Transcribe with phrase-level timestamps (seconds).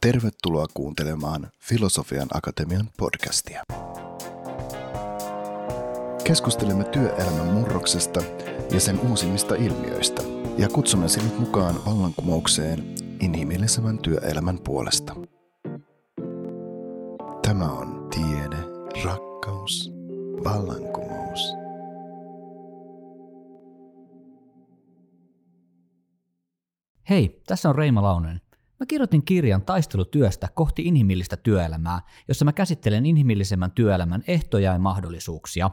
[0.00, 3.62] Tervetuloa kuuntelemaan Filosofian Akatemian podcastia.
[6.24, 8.22] Keskustelemme työelämän murroksesta
[8.70, 10.22] ja sen uusimmista ilmiöistä
[10.58, 15.14] ja kutsumme sinut mukaan vallankumoukseen inhimillisemmän työelämän puolesta.
[17.42, 18.62] Tämä on tiede,
[19.04, 19.92] rakkaus,
[20.44, 21.40] vallankumous.
[27.10, 28.45] Hei, tässä on Reima Launen.
[28.80, 35.70] Mä kirjoitin kirjan taistelutyöstä kohti inhimillistä työelämää, jossa mä käsittelen inhimillisemmän työelämän ehtoja ja mahdollisuuksia.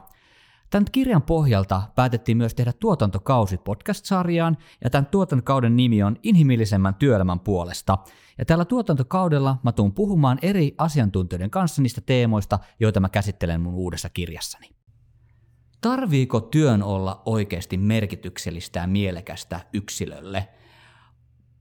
[0.70, 7.40] Tämän kirjan pohjalta päätettiin myös tehdä tuotantokausi podcast-sarjaan, ja tämän tuotantokauden nimi on Inhimillisemmän työelämän
[7.40, 7.98] puolesta.
[8.38, 13.74] Ja tällä tuotantokaudella mä tuun puhumaan eri asiantuntijoiden kanssa niistä teemoista, joita mä käsittelen mun
[13.74, 14.70] uudessa kirjassani.
[15.80, 20.48] Tarviiko työn olla oikeasti merkityksellistä ja mielekästä yksilölle?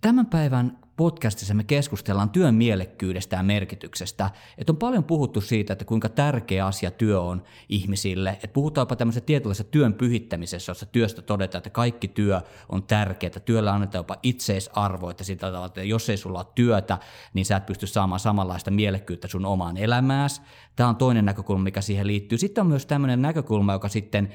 [0.01, 4.29] Tämän päivän podcastissa me keskustellaan työn mielekkyydestä ja merkityksestä.
[4.57, 8.29] Että on paljon puhuttu siitä, että kuinka tärkeä asia työ on ihmisille.
[8.29, 13.39] Että puhutaanpa tämmöisessä tietynlaisessa työn pyhittämisessä, jossa työstä todetaan, että kaikki työ on tärkeää.
[13.45, 16.97] Työllä annetaan jopa itseisarvo, että sitä tavalla, että jos ei sulla ole työtä,
[17.33, 20.41] niin sä et pysty saamaan samanlaista mielekkyyttä sun omaan elämääsi.
[20.75, 22.37] Tämä on toinen näkökulma, mikä siihen liittyy.
[22.37, 24.29] Sitten on myös tämmöinen näkökulma, joka sitten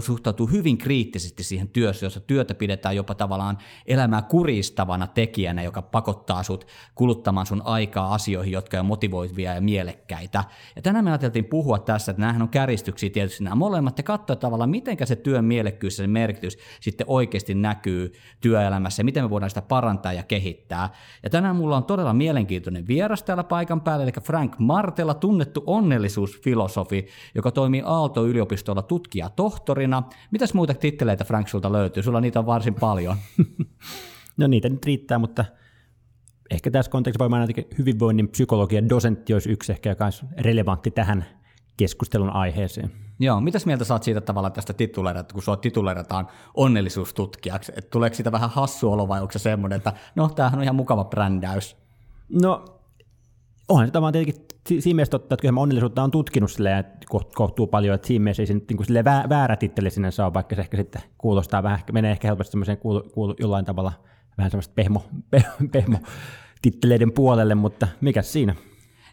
[0.00, 6.42] suhtautuu hyvin kriittisesti siihen työssä, jossa työtä pidetään jopa tavallaan elämää kuristavana tekijänä, joka pakottaa
[6.42, 10.44] sut kuluttamaan sun aikaa asioihin, jotka on motivoivia ja mielekkäitä.
[10.76, 14.36] Ja tänään me ajateltiin puhua tässä, että nämähän on käristyksiä tietysti nämä molemmat, ja katsoa
[14.36, 19.30] tavallaan, miten se työn mielekkyys ja sen merkitys sitten oikeasti näkyy työelämässä, ja miten me
[19.30, 20.90] voidaan sitä parantaa ja kehittää.
[21.22, 27.06] Ja tänään mulla on todella mielenkiintoinen vieras täällä paikan päällä, eli Frank Martela, tunnettu onnellisuusfilosofi,
[27.34, 30.02] joka toimii Aalto-yliopistolla tutkija tohtori tohtorina.
[30.30, 32.02] Mitäs muita titteleitä Frank sulta löytyy?
[32.02, 33.16] Sulla niitä on varsin paljon.
[34.38, 35.44] no niitä nyt riittää, mutta
[36.50, 41.24] ehkä tässä kontekstissa voi mainita hyvinvoinnin psykologian dosentti olisi yksi ehkä, joka olisi relevantti tähän
[41.76, 42.90] keskustelun aiheeseen.
[43.20, 47.72] Joo, mitäs mieltä saat siitä tavallaan tästä tituleerata, kun sua tituleerataan onnellisuustutkijaksi?
[47.76, 50.76] Et tuleeko siitä vähän hassu olo vai onko se semmoinen, että no tämähän on ihan
[50.76, 51.76] mukava brändäys?
[52.42, 52.77] No
[53.68, 56.84] onhan se tavallaan tietenkin siinä mielessä totta, että kyllä onnellisuutta on tutkinut silleen,
[57.34, 60.60] kohtuu paljon, että siinä mielessä ei se niin kuin väärä titteli sinne saa, vaikka se
[60.60, 63.92] ehkä sitten kuulostaa vähän, menee ehkä helposti semmoiseen kuulu, kuulu, jollain tavalla
[64.38, 65.98] vähän semmoista pehmo, pehmo, pehmo
[66.62, 68.54] titteleiden puolelle, mutta mikä siinä?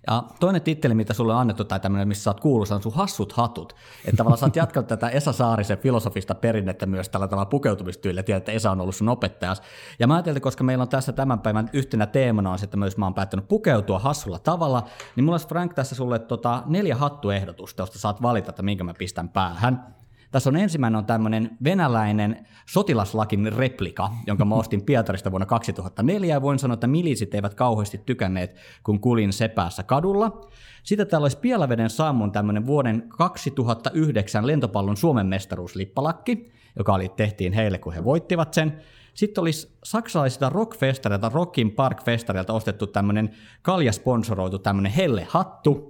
[0.07, 2.93] Ja toinen titteli, mitä sulle on annettu, tai tämmöinen, missä sä oot kuulussa, on sun
[2.93, 3.75] hassut hatut.
[4.05, 8.23] Että tavallaan sä oot jatkanut tätä Esa Saarisen filosofista perinnettä myös tällä tavalla pukeutumistyylillä.
[8.23, 9.61] Tiedät, että Esa on ollut sun opettajas.
[9.99, 12.97] Ja mä ajattelin, koska meillä on tässä tämän päivän yhtenä teemana on se, että myös
[12.97, 14.83] mä oon päättänyt pukeutua hassulla tavalla,
[15.15, 18.93] niin mulla olisi Frank tässä sulle tota neljä hattuehdotusta, josta saat valita, että minkä mä
[18.93, 19.95] pistän päähän.
[20.35, 26.41] Tässä on ensimmäinen on tämmöinen venäläinen sotilaslakin replika, jonka mä ostin Pietarista vuonna 2004 ja
[26.41, 30.49] voin sanoa, että milisit eivät kauheasti tykänneet, kun kulin sepäässä kadulla.
[30.83, 37.77] Sitten täällä olisi Pielaveden sammun tämmöinen vuoden 2009 lentopallon Suomen mestaruuslippalakki, joka oli, tehtiin heille,
[37.77, 38.81] kun he voittivat sen.
[39.13, 43.29] Sitten olisi saksalaisilta rockfestareilta, Rockin Park Festareilta ostettu tämmöinen
[43.61, 45.89] kaljasponsoroitu tämmöinen hellehattu.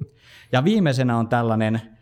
[0.52, 1.95] Ja viimeisenä on tällainen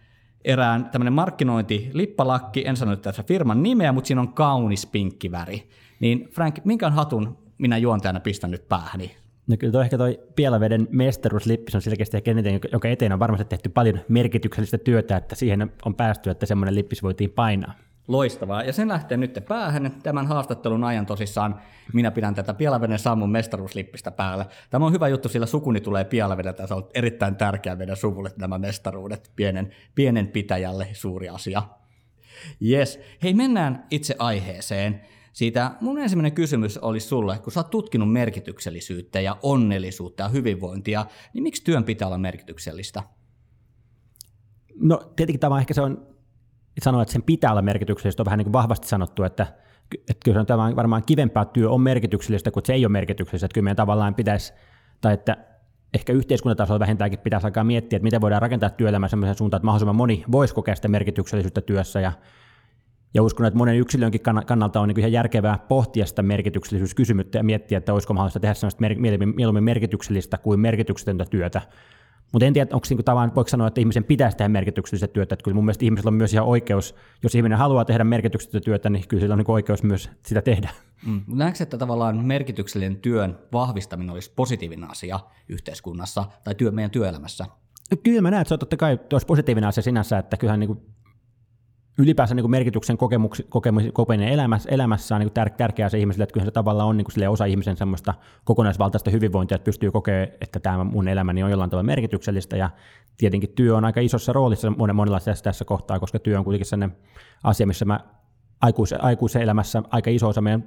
[0.46, 5.70] erään tämmöinen markkinointilippalakki, en sano tässä firman nimeä, mutta siinä on kaunis pinkkiväri.
[6.00, 9.16] Niin Frank, minkä hatun minä juontajana pistän nyt päähäni?
[9.48, 13.46] No kyllä toi ehkä toi Pielaveden mestaruuslippis on selkeästi ehkä eniten, joka eteen on varmasti
[13.46, 17.74] tehty paljon merkityksellistä työtä, että siihen on päästy, että semmoinen lippis voitiin painaa.
[18.08, 18.64] Loistavaa.
[18.64, 19.92] Ja sen lähtee nyt päähän.
[20.04, 21.62] Tämän haastattelun ajan tosissaan
[21.94, 24.46] minä pidän tätä Pielaveden Sammun mestaruuslippistä päällä.
[24.70, 26.68] Tämä on hyvä juttu, sillä sukuni tulee Pielavedeltä.
[26.68, 29.32] Se on erittäin tärkeä meidän suvulle nämä mestaruudet.
[29.36, 31.64] Pienen, pienen pitäjälle suuri asia.
[32.66, 33.00] Yes.
[33.24, 35.02] Hei, mennään itse aiheeseen.
[35.34, 41.06] Siitä mun ensimmäinen kysymys oli sulle, kun sä oot tutkinut merkityksellisyyttä ja onnellisuutta ja hyvinvointia,
[41.34, 43.04] niin miksi työn pitää olla merkityksellistä?
[44.76, 46.13] No tietenkin tämä ehkä se on
[46.82, 49.48] sanoa, että sen pitää olla merkityksellistä, on vähän niin kuin vahvasti sanottu, että,
[49.94, 53.64] että kyllä tämä varmaan kivempaa työ on merkityksellistä kuin se ei ole merkityksellistä, että kyllä
[53.64, 54.54] meidän tavallaan pitäisi,
[55.02, 55.38] tai että
[55.94, 59.96] ehkä yhteiskuntatasolla vähintäänkin pitäisi alkaa miettiä, että miten voidaan rakentaa työelämää sellaisen suuntaan, että mahdollisimman
[59.96, 62.02] moni voisi kokea sitä merkityksellisyyttä työssä.
[62.02, 62.12] Ja
[63.14, 67.78] ja uskon, että monen yksilönkin kannalta on niin ihan järkevää pohtia sitä merkityksellisyyskysymystä ja miettiä,
[67.78, 68.84] että olisiko mahdollista tehdä sellaista
[69.36, 71.62] mieluummin merkityksellistä kuin merkityksetöntä työtä.
[72.32, 75.34] Mutta en tiedä, onko niinku tavallaan, voiko sanoa, että ihmisen pitäisi tehdä merkityksellistä työtä.
[75.34, 78.90] Että kyllä mun mielestä ihmisellä on myös ihan oikeus, jos ihminen haluaa tehdä merkityksellistä työtä,
[78.90, 80.70] niin kyllä sillä on niinku oikeus myös sitä tehdä.
[81.06, 81.22] Mm.
[81.28, 87.46] Näetkö, että tavallaan merkityksellinen työn vahvistaminen olisi positiivinen asia yhteiskunnassa tai työ, meidän työelämässä?
[87.92, 90.60] No kyllä mä näen, että se on totta kai olisi positiivinen asia sinänsä, että kyllähän
[90.60, 90.82] niin kuin
[91.98, 96.24] ylipäänsä niin kuin merkityksen kokemuks, kokemus, kokeminen elämässä, elämässä on niin tär, tärkeää se ihmiselle,
[96.24, 98.14] että kyllä se tavallaan on niin kuin osa ihmisen semmoista
[98.44, 102.70] kokonaisvaltaista hyvinvointia, että pystyy kokemaan, että tämä mun elämäni on jollain tavalla merkityksellistä, ja
[103.18, 106.98] tietenkin työ on aika isossa roolissa monella tässä, tässä kohtaa, koska työ on kuitenkin sellainen
[107.44, 108.00] asia, missä mä
[108.62, 110.66] aikuis, aikuisen elämässä aika iso osa meidän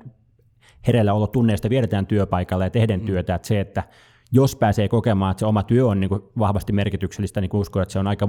[0.87, 3.07] hereillä olla tunneista viedetään työpaikalle ja tehdään mm.
[3.07, 3.83] työtä, että se, että
[4.33, 7.93] jos pääsee kokemaan, että se oma työ on niin kuin vahvasti merkityksellistä, niin uskon, että
[7.93, 8.29] se on aika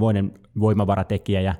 [0.60, 1.54] voimavaratekijä ja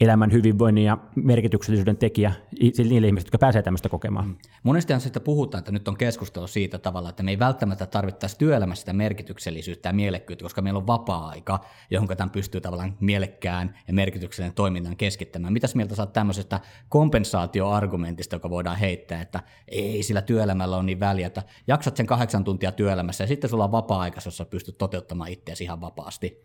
[0.00, 4.26] elämän hyvinvoinnin ja merkityksellisyyden tekijä niille ihmisille, jotka pääsee tämmöistä kokemaan.
[4.26, 4.36] Mm.
[4.62, 8.80] Monestihan siitä puhutaan, että nyt on keskustelu siitä tavalla, että me ei välttämättä tarvittaisi työelämässä
[8.80, 11.60] sitä merkityksellisyyttä ja mielekkyyttä, koska meillä on vapaa-aika,
[11.90, 15.52] johon tämän pystyy tavallaan mielekkään ja merkityksellinen toiminnan keskittämään.
[15.52, 21.26] Mitäs mieltä saat tämmöisestä kompensaatioargumentista, joka voidaan heittää, että ei sillä työelämällä on niin väliä,
[21.26, 25.64] että jaksat sen kahdeksan tuntia työelämässä ja sitten sulla on vapaa-aika, jossa pystyt toteuttamaan itseäsi
[25.64, 26.42] ihan vapaasti.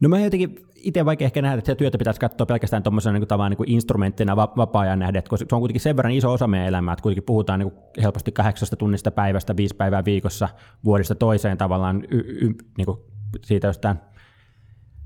[0.00, 3.28] No mä jotenkin itse vaikea ehkä nähdä, että se työtä pitäisi katsoa pelkästään tuommoisena niin
[3.28, 6.92] tavallaan niin instrumenttina vapaa-ajan nähdä, koska se on kuitenkin sen verran iso osa meidän elämää,
[6.92, 7.72] että kuitenkin puhutaan niin
[8.02, 10.48] helposti kahdeksasta tunnista päivästä, viisi päivää viikossa,
[10.84, 12.98] vuodesta toiseen tavallaan y- y- niin kuin
[13.44, 13.96] siitä jostain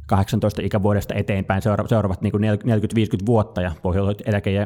[0.07, 4.23] 18 ikävuodesta eteenpäin seuraavat, niin 40-50 vuotta ja pohjoiset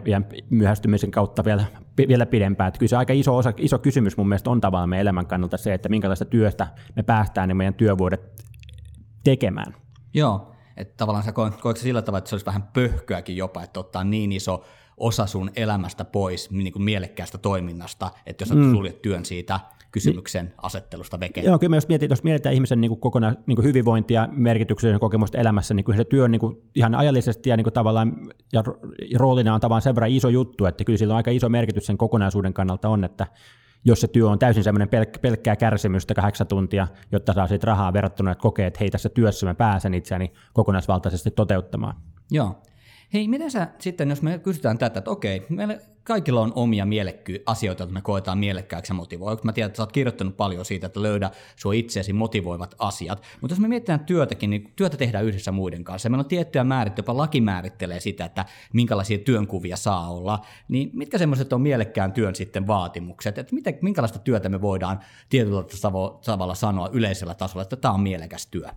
[0.06, 1.64] ja myöhästymisen kautta vielä,
[2.08, 2.68] vielä pidempään.
[2.68, 5.56] Että kyllä se aika iso, osa, iso kysymys mun mielestä on tavallaan meidän elämän kannalta
[5.56, 6.66] se, että minkälaista työstä
[6.96, 8.44] me päästään ne meidän työvuodet
[9.24, 9.83] tekemään.
[10.14, 14.04] Joo, että tavallaan sä koetko sillä tavalla, että se olisi vähän pöhköäkin jopa, että ottaa
[14.04, 14.64] niin iso
[14.96, 18.72] osa sun elämästä pois niin kuin mielekkäästä toiminnasta, että jos sä mm.
[18.72, 21.40] suljet työn siitä kysymyksen asettelusta veke.
[21.40, 25.38] Joo, kyllä jos, mietit, jos mietitään ihmisen niin kuin kokonaan niin kuin hyvinvointia, merkityksellisen kokemusta
[25.38, 28.12] elämässä, niin kyllä se työ niin kuin ihan ajallisesti ja niin kuin tavallaan
[28.52, 28.62] ja
[29.16, 31.98] roolina on tavallaan sen verran iso juttu, että kyllä sillä on aika iso merkitys sen
[31.98, 33.26] kokonaisuuden kannalta on, että
[33.84, 37.92] jos se työ on täysin semmoinen pelk- pelkkää kärsimystä kahdeksan tuntia, jotta saa siitä rahaa
[37.92, 41.94] verrattuna, että kokee, että hei tässä työssä mä pääsen itseäni kokonaisvaltaisesti toteuttamaan.
[42.30, 42.62] Joo.
[43.12, 47.42] Hei, miten sä sitten, jos me kysytään tätä, että okei, meillä kaikilla on omia mielekky-
[47.46, 49.46] asioita, joita me koetaan mielekkääksi ja motivoivaksi.
[49.46, 53.22] Mä tiedän, että sä oot kirjoittanut paljon siitä, että löydä sua itseäsi motivoivat asiat.
[53.40, 56.08] Mutta jos me mietitään työtäkin, niin työtä tehdään yhdessä muiden kanssa.
[56.08, 60.46] Meillä on tiettyjä määrittelyjä, jopa laki määrittelee sitä, että minkälaisia työnkuvia saa olla.
[60.68, 63.38] Niin mitkä semmoiset on mielekkään työn sitten vaatimukset?
[63.38, 65.64] Että miten, minkälaista työtä me voidaan tietyllä
[66.24, 68.68] tavalla sanoa yleisellä tasolla, että tämä on mielekäs työ?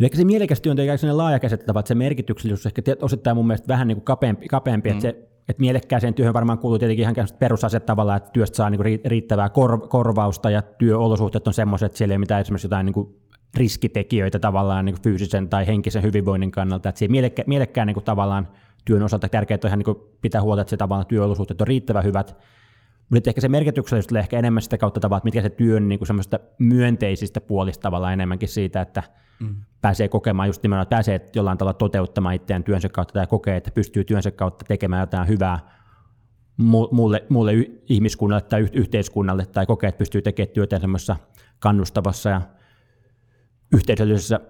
[0.00, 0.72] Eli se mielekäs työ
[1.10, 4.88] on laaja käsitettävä, että se merkityksellisyys ehkä osittain mun mielestä vähän niin kuin kapeampi, kapeampi
[4.88, 4.92] mm.
[4.92, 5.08] että, se,
[5.48, 9.88] että mielekkääseen työhön varmaan kuuluu tietenkin ihan perusasiat tavallaan, että työstä saa niin riittävää kor,
[9.88, 13.16] korvausta ja työolosuhteet on semmoiset, että siellä ei ole mitään esimerkiksi jotain niin kuin
[13.56, 18.04] riskitekijöitä tavallaan niin kuin fyysisen tai henkisen hyvinvoinnin kannalta, että se mielekkä, mielekkään niin kuin
[18.04, 18.48] tavallaan
[18.84, 22.04] työn osalta tärkeää on ihan niin kuin pitää huolta, että se tavallaan työolosuhteet on riittävän
[22.04, 22.36] hyvät,
[23.10, 25.98] mutta ehkä se merkityksellisyys tulee ehkä enemmän sitä kautta tavallaan, että mitkä se työn niin
[25.98, 26.08] kuin
[26.58, 29.02] myönteisistä puolista tavallaan enemmänkin siitä, että
[29.40, 29.56] mm.
[29.80, 33.70] pääsee kokemaan just nimenomaan, että pääsee jollain tavalla toteuttamaan itseään työnsä kautta tai kokee, että
[33.70, 35.58] pystyy työnsä kautta tekemään jotain hyvää
[36.90, 37.52] muulle, muulle
[37.88, 41.16] ihmiskunnalle tai yhteiskunnalle tai kokee, että pystyy tekemään työtä semmoisessa
[41.58, 42.40] kannustavassa ja
[43.72, 44.40] yhteisöllisessä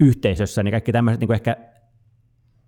[0.00, 1.56] yhteisössä, niin kaikki tämmöiset niin ehkä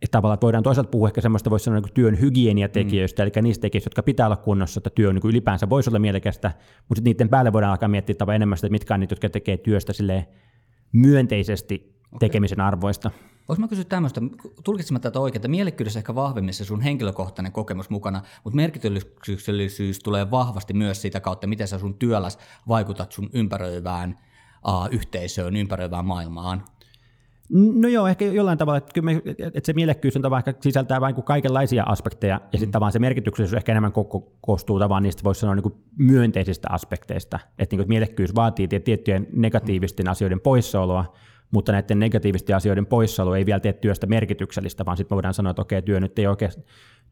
[0.02, 3.30] että tavallaan voidaan toisaalta puhua ehkä semmoista, voisi sanoa niin työn hygieniatekijöistä, mm.
[3.34, 6.98] eli niistä tekijöistä, jotka pitää olla kunnossa, että työ niin ylipäänsä voisi olla mielekästä, mutta
[6.98, 9.56] sitten niiden päälle voidaan alkaa miettiä tavallaan enemmän sitä, että mitkä on niitä, jotka tekee
[9.56, 9.92] työstä
[10.92, 11.74] myönteisesti
[12.06, 12.18] okay.
[12.18, 13.10] tekemisen arvoista.
[13.48, 14.20] Voisi mä kysyä tämmöistä,
[14.64, 20.30] tulkitsin tätä oikein, että mielekkyydessä ehkä vahvemmin se sun henkilökohtainen kokemus mukana, mutta merkityksellisyys tulee
[20.30, 24.18] vahvasti myös siitä kautta, miten sä sun työläs vaikutat sun ympäröivään
[24.68, 26.64] uh, yhteisöön, ympäröivään maailmaan.
[27.54, 31.14] No joo, ehkä jollain tavalla, että, kyllä me, että se mielekkyys on tavallaan sisältää vain
[31.14, 32.90] kuin kaikenlaisia aspekteja, ja sitten mm.
[32.90, 37.76] se merkityksellisyys ehkä enemmän ko- koostuu tavallaan niistä, voisi sanoa niin kuin myönteisistä aspekteista, että,
[37.76, 41.14] niin kuin, mielekkyys vaatii tiettyjen negatiivisten asioiden poissaoloa,
[41.50, 45.62] mutta näiden negatiivisten asioiden poissaolo ei vielä tee työstä merkityksellistä, vaan sitten voidaan sanoa, että
[45.62, 46.50] okei, työ nyt ei oikein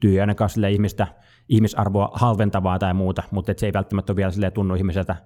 [0.00, 1.06] työ ei ainakaan sille ihmistä,
[1.48, 5.16] ihmisarvoa halventavaa tai muuta, mutta se ei välttämättä ole vielä tunnu ihmiseltä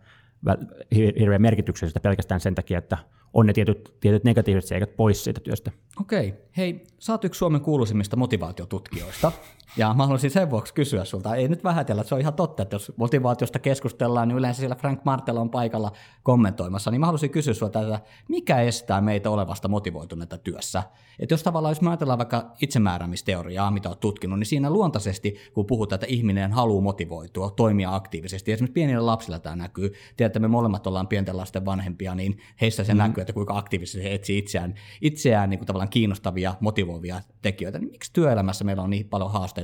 [0.93, 2.99] hirveän merkityksellistä pelkästään sen takia, että
[3.35, 5.71] on ne tietyt, tietyt negatiiviset seikat pois siitä työstä.
[6.01, 6.35] Okei.
[6.57, 9.33] Hei, sä oot yksi Suomen kuuluisimmista motivaatiotutkijoista.
[9.77, 12.63] Ja mä haluaisin sen vuoksi kysyä sulta, ei nyt vähätellä, että se on ihan totta,
[12.63, 17.31] että jos motivaatiosta keskustellaan, niin yleensä siellä Frank Martel on paikalla kommentoimassa, niin mä haluaisin
[17.31, 20.83] kysyä sulta, että mikä estää meitä olevasta motivoituneita työssä?
[21.19, 25.67] Että jos tavallaan, jos me ajatellaan vaikka itsemääräämisteoriaa, mitä olet tutkinut, niin siinä luontaisesti, kun
[25.67, 30.87] puhutaan, että ihminen haluaa motivoitua, toimia aktiivisesti, esimerkiksi pienillä lapsilla tämä näkyy, tiedätte, me molemmat
[30.87, 32.99] ollaan pienten lasten vanhempia, niin heissä se mm.
[32.99, 37.91] näkyy, että kuinka aktiivisesti he etsii itseään, itseään niin kuin tavallaan kiinnostavia, motivoivia tekijöitä, niin
[37.91, 39.64] miksi työelämässä meillä on niin paljon haasteita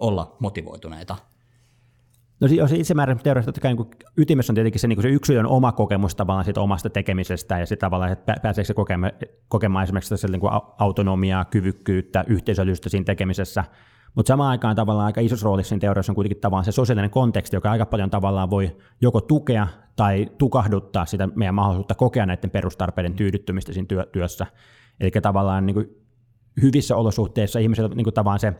[0.00, 1.16] olla motivoituneita?
[2.40, 6.14] No jos itsemääräämisteoriassa totta kai niin ytimessä on tietenkin se, niin se yksilön oma kokemus
[6.14, 9.12] tavallaan siitä omasta tekemisestä ja se tavallaan, että pääseekö se kokemaan,
[9.48, 13.64] kokemaan esimerkiksi niin kuin autonomiaa, kyvykkyyttä, yhteisöllisyyttä siinä tekemisessä.
[14.14, 17.56] Mutta samaan aikaan tavallaan aika isossa roolissa siinä teoriassa on kuitenkin tavallaan se sosiaalinen konteksti,
[17.56, 23.14] joka aika paljon tavallaan voi joko tukea tai tukahduttaa sitä meidän mahdollisuutta kokea näiden perustarpeiden
[23.14, 24.46] tyydyttymistä siinä työ, työssä.
[25.00, 26.07] Eli tavallaan niin kuin
[26.62, 28.52] hyvissä olosuhteissa ihmiset niin tavallaan se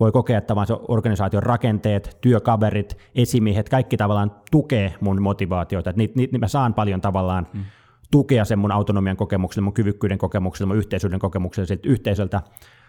[0.00, 5.90] voi kokea, että tavallaan se organisaation rakenteet, työkaverit, esimiehet, kaikki tavallaan tukee mun motivaatioita.
[5.90, 7.64] Että niitä, niitä mä saan paljon tavallaan mm.
[8.10, 12.42] tukea sen mun autonomian kokemukselle, mun kyvykkyyden kokemukselle, mun yhteisyyden kokemukselle siitä yhteisöltä.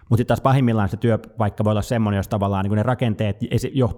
[0.09, 3.38] Mutta sitten taas pahimmillaan se työpaikka voi olla semmoinen, jos tavallaan niin ne rakenteet,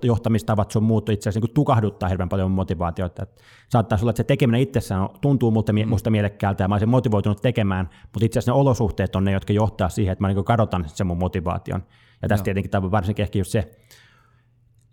[0.03, 3.23] johtamistavat sun muut itse asiassa niin tukahduttaa hirveän paljon motivaatiota.
[3.23, 5.87] Et saattaa olla, että se tekeminen itsessään tuntuu musta, mm.
[5.87, 9.53] musta mielekkäältä ja mä olisin motivoitunut tekemään, mutta itse asiassa ne olosuhteet on ne, jotka
[9.53, 11.83] johtaa siihen, että mä niin kadotan sen mun motivaation.
[12.21, 13.71] Ja tästä tietenkin tämä varsinkin ehkä just se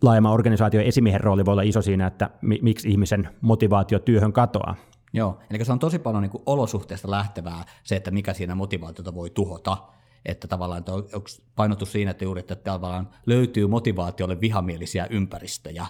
[0.02, 4.76] laajemman organisaation esimiehen rooli voi olla iso siinä, että mi- miksi ihmisen motivaatio työhön katoaa.
[5.12, 9.30] Joo, eli se on tosi paljon niin olosuhteesta lähtevää se, että mikä siinä motivaatiota voi
[9.30, 9.76] tuhota
[10.25, 15.87] että tavallaan onko painotus siinä, että juuri että tavallaan löytyy motivaatiolle vihamielisiä ympäristöjä.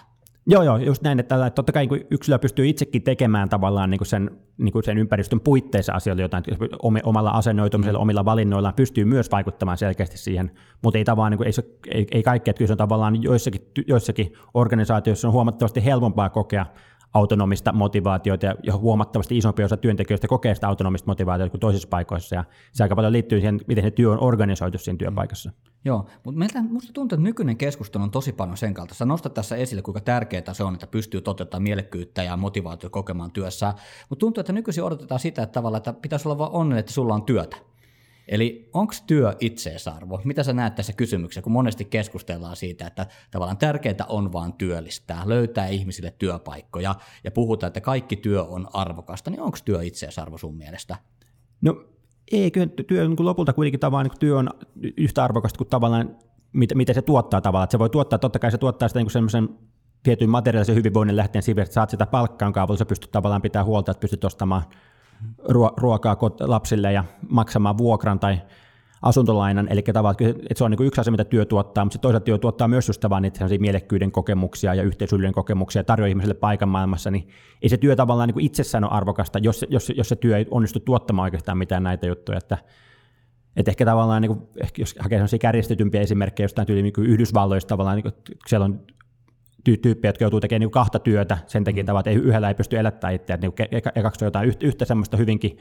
[0.47, 4.31] Joo, joo, just näin, että, totta kai niin yksilö pystyy itsekin tekemään tavallaan niin sen,
[4.57, 6.43] niin sen ympäristön puitteissa asioilla jotain,
[7.03, 10.51] omalla asennoitumisella, omilla valinnoillaan pystyy myös vaikuttamaan selkeästi siihen,
[10.83, 13.61] mutta ei tavallaan, niin kuin, ei, ei, ei kaikki, että kyllä se on tavallaan joissakin,
[13.87, 16.65] joissakin organisaatioissa on huomattavasti helpompaa kokea
[17.15, 22.43] autonomista motivaatiota ja huomattavasti isompi osa työntekijöistä kokee sitä autonomista motivaatiota kuin toisissa paikoissa ja
[22.71, 25.49] se aika paljon liittyy siihen, miten se työ on organisoitu siinä työpaikassa.
[25.49, 25.75] Mm.
[25.85, 28.99] Joo, mutta meiltä musta tuntuu, että nykyinen keskustelu on tosi paljon sen kaltaista.
[28.99, 33.31] Sä nostat tässä esille, kuinka tärkeää se on, että pystyy toteuttamaan mielekkyyttä ja motivaatio kokemaan
[33.31, 33.73] työssä.
[34.09, 37.13] Mutta tuntuu, että nykyisin odotetaan sitä, että tavallaan, että pitäisi olla vain onnellinen, että sulla
[37.13, 37.57] on työtä.
[38.27, 40.21] Eli onko työ itseisarvo?
[40.23, 45.21] Mitä sä näet tässä kysymyksessä, kun monesti keskustellaan siitä, että tavallaan tärkeintä on vaan työllistää,
[45.25, 50.57] löytää ihmisille työpaikkoja ja puhutaan, että kaikki työ on arvokasta, niin onko työ itseisarvo sun
[50.57, 50.95] mielestä?
[51.61, 51.85] No
[52.31, 54.49] ei, kyllä työ niin lopulta kuitenkin tavallaan niin työ on
[54.97, 56.17] yhtä arvokasta kuin tavallaan
[56.53, 57.63] mitä, mitä se tuottaa tavallaan.
[57.63, 59.49] Että se voi tuottaa, totta kai se tuottaa sitä niin semmoisen
[60.03, 63.63] tietyn materiaalisen hyvinvoinnin lähteen siihen, että saat sitä palkkaa, jonka avulla sä pystyt tavallaan pitää
[63.63, 64.63] huolta, että pystyt ostamaan
[65.77, 68.41] ruokaa lapsille ja maksamaan vuokran tai
[69.01, 72.37] asuntolainan, eli tavallaan, että se on niin yksi asia, mitä työ tuottaa, mutta toisaalta työ
[72.37, 77.11] tuottaa myös just vaan niitä mielekkyyden kokemuksia ja yhteisöllisyyden kokemuksia ja tarjoaa ihmiselle paikan maailmassa,
[77.11, 77.27] niin
[77.61, 80.79] ei se työ tavallaan niin itsessään ole arvokasta, jos, jos, jos se työ ei onnistu
[80.79, 82.57] tuottamaan oikeastaan mitään näitä juttuja, että
[83.55, 87.69] että ehkä tavallaan, niin kuin, ehkä jos hakee sellaisia kärjestetympiä esimerkkejä jostain tyyliin niin Yhdysvalloista,
[87.69, 88.13] tavallaan, niin
[88.47, 88.81] siellä on
[89.65, 91.97] tyyppejä, jotka joutuu tekemään niin kahta työtä sen takia, mm.
[91.97, 93.39] että ei, yhdellä ei pysty elättämään itseään.
[93.39, 93.53] Niin
[93.95, 95.57] ekaksi on jotain yhtä, semmoista hyvinkin,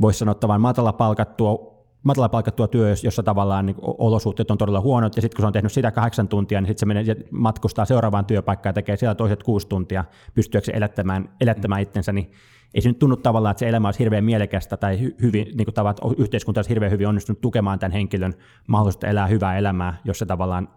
[0.00, 5.36] voisi sanoa, palkattua, matala palkattua työ, jossa tavallaan niin olosuhteet on todella huonot, ja sitten
[5.36, 8.74] kun se on tehnyt sitä kahdeksan tuntia, niin sitten se menee matkustaa seuraavaan työpaikkaan ja
[8.74, 10.04] tekee siellä toiset kuusi tuntia
[10.34, 11.82] pystyäkseen elättämään, elättämään mm.
[11.82, 12.32] itsensä, niin
[12.74, 15.74] ei se nyt tunnu tavallaan, että se elämä olisi hirveän mielekästä tai hyvin, niin kuin
[15.74, 18.34] tavat, yhteiskunta olisi hirveän hyvin onnistunut tukemaan tämän henkilön
[18.68, 20.68] mahdollisuutta elää hyvää elämää, jos se tavallaan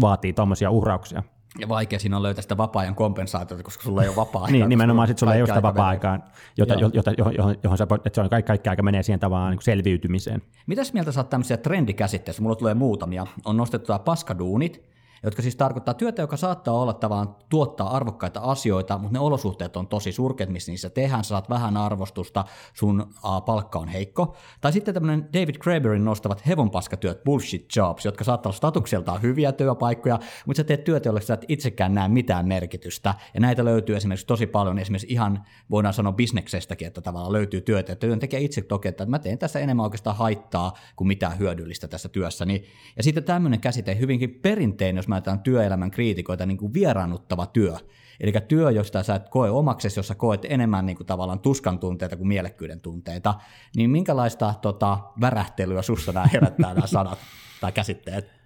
[0.00, 1.22] vaatii tuommoisia uhrauksia.
[1.58, 4.58] Ja vaikea siinä on löytää sitä vapaa-ajan kompensaatiota, koska sulla ei ole vapaa-aikaa.
[4.58, 6.18] niin, nimenomaan sitten sulla ei ole sitä vapaa-aikaa,
[6.56, 9.62] jota, jota, johon, johon sä, että se on kaikki, kaikki aika menee siihen tavallaan niin
[9.62, 10.42] selviytymiseen.
[10.66, 12.42] Mitäs mieltä sä oot tämmöisiä trendikäsitteistä?
[12.42, 13.26] Mulla tulee muutamia.
[13.44, 19.12] On nostettu paskaduunit, jotka siis tarkoittaa työtä, joka saattaa olla tavallaan tuottaa arvokkaita asioita, mutta
[19.12, 22.44] ne olosuhteet on tosi surkeat, missä niissä tehdään, sä saat vähän arvostusta,
[22.74, 24.36] sun uh, palkka on heikko.
[24.60, 30.18] Tai sitten tämmöinen David Graeberin nostavat hevonpaskatyöt, bullshit jobs, jotka saattaa olla statukseltaan hyviä työpaikkoja,
[30.46, 33.14] mutta sä teet työtä, jolle sä et itsekään näe mitään merkitystä.
[33.34, 37.92] Ja näitä löytyy esimerkiksi tosi paljon, esimerkiksi ihan voidaan sanoa bisneksestäkin, että tavallaan löytyy työtä,
[37.92, 42.08] että työntekijä itse toki, että mä teen tässä enemmän oikeastaan haittaa kuin mitään hyödyllistä tässä
[42.08, 42.46] työssä.
[42.96, 47.76] Ja sitten tämmöinen käsite hyvinkin perinteinen, jos mä ajatellaan työelämän kriitikoita, niin kuin vieraannuttava työ.
[48.20, 52.16] Eli työ, josta sä et koe omaksesi, jossa koet enemmän niin kuin tavallaan tuskan tunteita
[52.16, 53.34] kuin mielekkyyden tunteita,
[53.76, 57.18] niin minkälaista tota, värähtelyä sussa nämä herättää nämä sanat
[57.60, 58.36] tai käsitteet?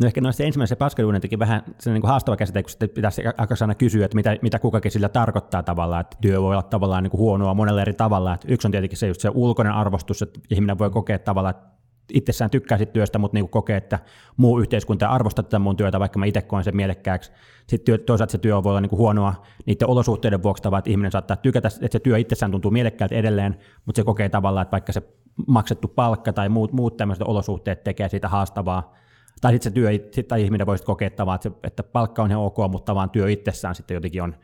[0.00, 3.54] No ehkä noissa ensimmäisessä paskaduunetikin vähän se niin kuin haastava käsite, kun sitten pitäisi aika
[3.60, 7.10] aina kysyä, että mitä, mitä kukakin sillä tarkoittaa tavallaan, että työ voi olla tavallaan niin
[7.10, 8.34] kuin huonoa monella eri tavalla.
[8.34, 11.75] Että yksi on tietenkin se, just se ulkoinen arvostus, että ihminen voi kokea tavallaan, että
[12.12, 13.98] itsessään tykkää sit työstä, mutta niin kokee, että
[14.36, 17.32] muu yhteiskunta arvostaa tätä mun työtä, vaikka mä itse koen sen mielekkääksi.
[17.66, 19.34] Sitten työ, toisaalta se työ voi olla niin kuin huonoa
[19.66, 23.58] niiden olosuhteiden vuoksi, tavalla, että ihminen saattaa tykätä, että se työ itsessään tuntuu mielekkäältä edelleen,
[23.86, 25.02] mutta se kokee tavallaan, että vaikka se
[25.46, 28.94] maksettu palkka tai muut, muut tämmöiset olosuhteet tekee siitä haastavaa,
[29.40, 32.30] tai sitten se työ, sit, tai ihminen voisi kokea tavallaan, että, se, että palkka on
[32.30, 34.36] ihan ok, mutta vaan työ itsessään sitten jotenkin on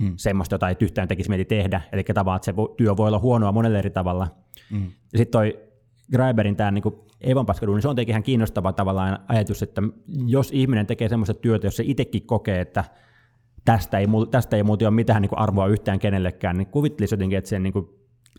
[0.00, 0.12] hmm.
[0.16, 1.80] semmoista, jota ei yhtään tekisi mieli tehdä.
[1.92, 4.28] Eli tavallaan, että se työ voi olla huonoa monelle eri tavalla.
[4.70, 4.90] Hmm.
[5.16, 5.65] Sitten toi
[6.12, 6.84] Greiberin tämä niin
[7.20, 9.82] Evan niin se on tietenkin ihan kiinnostava tavallaan ajatus, että
[10.26, 12.84] jos ihminen tekee semmoista työtä, jos se itsekin kokee, että
[13.64, 17.50] tästä ei, tästä ei muuten ole mitään niin arvoa yhtään kenellekään, niin kuvittelisi jotenkin, että
[17.50, 17.88] sen, niin kuin,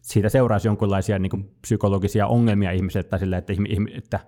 [0.01, 3.53] siitä seuraisi jonkinlaisia niin kuin, psykologisia ongelmia ihmiselle, tai sille, että,
[3.97, 4.19] että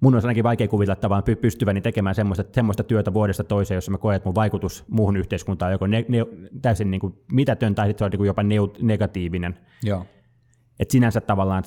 [0.00, 3.98] mun on ainakin vaikea kuvitella tavallaan pystyväni tekemään semmoista, semmoista työtä vuodesta toiseen, jossa mä
[3.98, 6.18] koen, että mun vaikutus muuhun yhteiskuntaan on joko ne, ne,
[6.62, 9.58] täysin niin kuin mitätön tai sitten se on niin kuin jopa neut, negatiivinen.
[9.82, 10.06] Joo.
[10.80, 11.64] Et sinänsä tavallaan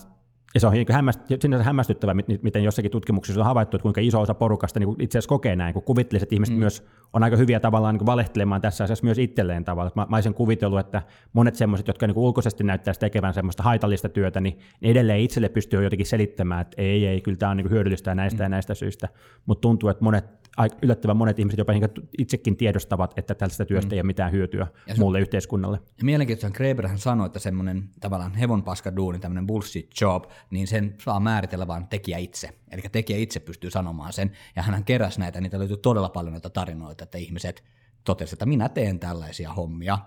[0.54, 4.22] ja se on niin hämmäst, sinänsä hämmästyttävää, miten jossakin tutkimuksissa on havaittu, että kuinka iso
[4.22, 6.60] osa porukasta niin itse asiassa kokee näin, kun kuvittelisi, että ihmiset mm.
[6.60, 9.92] myös on aika hyviä tavallaan niin valehtelemaan tässä asiassa myös itselleen tavallaan.
[9.96, 11.02] Mä, mä olisin kuvitellut, että
[11.34, 16.06] monet semmoiset, jotka niin ulkoisesti näyttäisi tekevän semmoista haitallista työtä, niin edelleen itselle pystyy jotenkin
[16.06, 18.46] selittämään, että ei, ei, kyllä tämä on niin hyödyllistä näistä mm.
[18.46, 19.10] ja näistä syistä.
[19.46, 20.41] Mutta tuntuu, että monet
[20.82, 21.74] yllättävän monet ihmiset jopa
[22.18, 23.94] itsekin tiedostavat, että tällaista työstä mm.
[23.94, 25.80] ei ole mitään hyötyä ja muulle se, yhteiskunnalle.
[25.98, 31.20] Ja mielenkiintoista Greberhän sanoi, että semmoinen tavallaan hevonpaska duuni, tämmöinen bullshit job, niin sen saa
[31.20, 32.50] määritellä vain tekijä itse.
[32.72, 36.50] Eli tekijä itse pystyy sanomaan sen, ja hän keräsi näitä, niitä löytyy todella paljon näitä
[36.50, 37.64] tarinoita, että ihmiset
[38.04, 39.98] totesivat, että minä teen tällaisia hommia.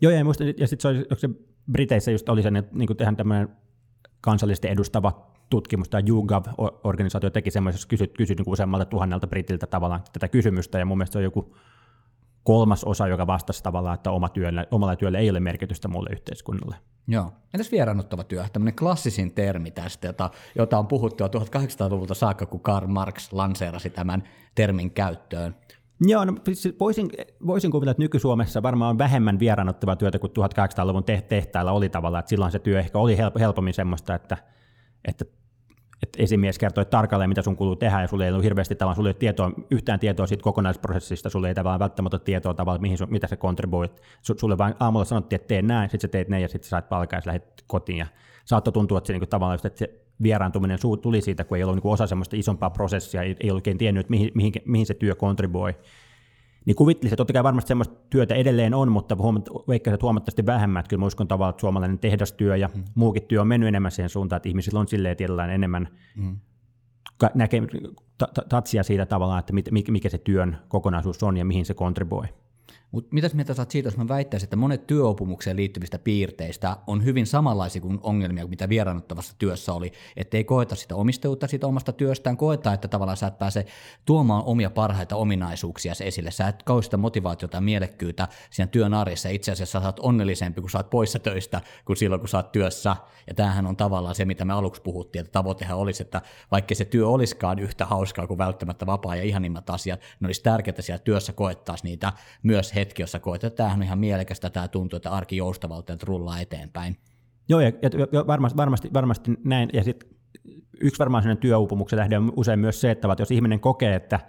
[0.00, 1.28] Joo, ja, muista, ja sitten se, oli, se
[1.72, 3.48] Briteissä just oli sen, että niin tehdään tämmöinen
[4.20, 10.28] kansallisesti edustava tutkimus, tämä YouGov-organisaatio teki semmoisessa, kysyt, kysyt niin useammalta tuhannelta britiltä tavallaan tätä
[10.28, 11.56] kysymystä, ja mun mielestä se on joku
[12.42, 16.76] kolmas osa, joka vastasi tavallaan, että oma työlle, omalla työllä ei ole merkitystä muulle yhteiskunnalle.
[17.08, 17.32] Joo.
[17.54, 22.60] Entäs vieraannuttava työ, tämmöinen klassisin termi tästä, jota, jota on puhuttu jo 1800-luvulta saakka, kun
[22.60, 24.22] Karl Marx lanseerasi tämän
[24.54, 25.56] termin käyttöön.
[26.00, 27.08] Joo, no, siis voisin,
[27.46, 32.30] voisin kuvitella, että nyky-Suomessa varmaan on vähemmän vieraannuttavaa työtä kuin 1800-luvun tehtailla oli tavallaan, että
[32.30, 34.36] silloin se työ ehkä oli helpommin semmoista, että
[35.06, 35.24] että
[36.02, 38.96] että esimies kertoo että tarkalleen, mitä sun kuuluu tehdä, ja sulle ei ole hirveästi tavallaan,
[38.96, 43.10] sulle ei tietoa, yhtään tietoa siitä kokonaisprosessista, sulle ei tavallaan välttämättä tietoa tavallaan, mihin sun,
[43.10, 43.88] mitä se kontribuoi.
[44.22, 46.88] Sulle vain aamulla sanottiin, että tee näin, sitten sä teet näin, ja sitten sä saat
[46.88, 47.98] palkaa, ja sä lähdet kotiin.
[47.98, 48.06] Ja
[48.44, 51.92] saattoi tuntua, että se, niin tavallaan, että se vieraantuminen tuli siitä, kun ei ollut niin
[51.92, 55.74] osa semmoista isompaa prosessia, ei, ei oikein tiennyt, että mihin, mihin, mihin se työ kontribuoi
[56.66, 59.18] niin kuvittelisin, että totta kai varmasti sellaista työtä edelleen on, mutta
[59.68, 62.84] veikkaisin, huomattavasti vähemmän, että kyllä mä uskon tavallaan, että suomalainen tehdastyö ja mm.
[62.94, 66.36] muukin työ on mennyt enemmän siihen suuntaan, että ihmisillä on silleen tietyllään enemmän mm.
[67.34, 67.62] näke,
[68.48, 69.52] tatsia siitä tavallaan, että
[69.90, 72.26] mikä se työn kokonaisuus on ja mihin se kontribuoi.
[72.92, 77.26] Mutta mitäs mieltä saat siitä, jos mä väittäisin, että monet työopumukseen liittyvistä piirteistä on hyvin
[77.26, 82.36] samanlaisia kuin ongelmia kuin mitä vieraannuttavassa työssä oli, ettei koeta sitä omistajuutta siitä omasta työstään,
[82.36, 83.66] koeta, että tavallaan sä et pääse
[84.04, 89.52] tuomaan omia parhaita ominaisuuksia esille, sä et sitä motivaatiota ja mielekkyyttä siinä työn arjessa, itse
[89.52, 92.96] asiassa sä oot onnellisempi, kun sä oot poissa töistä kuin silloin, kun sä oot työssä,
[93.26, 96.84] ja tämähän on tavallaan se, mitä me aluksi puhuttiin, että tavoitehan olisi, että vaikka se
[96.84, 101.32] työ olisikaan yhtä hauskaa kuin välttämättä vapaa ja ihanimmat asiat, ne olisi tärkeää, siellä työssä
[101.32, 105.36] koettaisiin niitä myös hetki, jossa koet, että tämähän on ihan mielekästä, tämä tuntuu, että arki
[105.36, 106.96] joustavalta, että rullaa eteenpäin.
[107.48, 107.72] Joo, ja,
[108.12, 110.08] ja varmasti, varmasti, varmasti näin, ja sitten
[110.80, 114.20] yksi varmaan sellainen työuupumuksen lähde on usein myös se, että jos ihminen kokee, että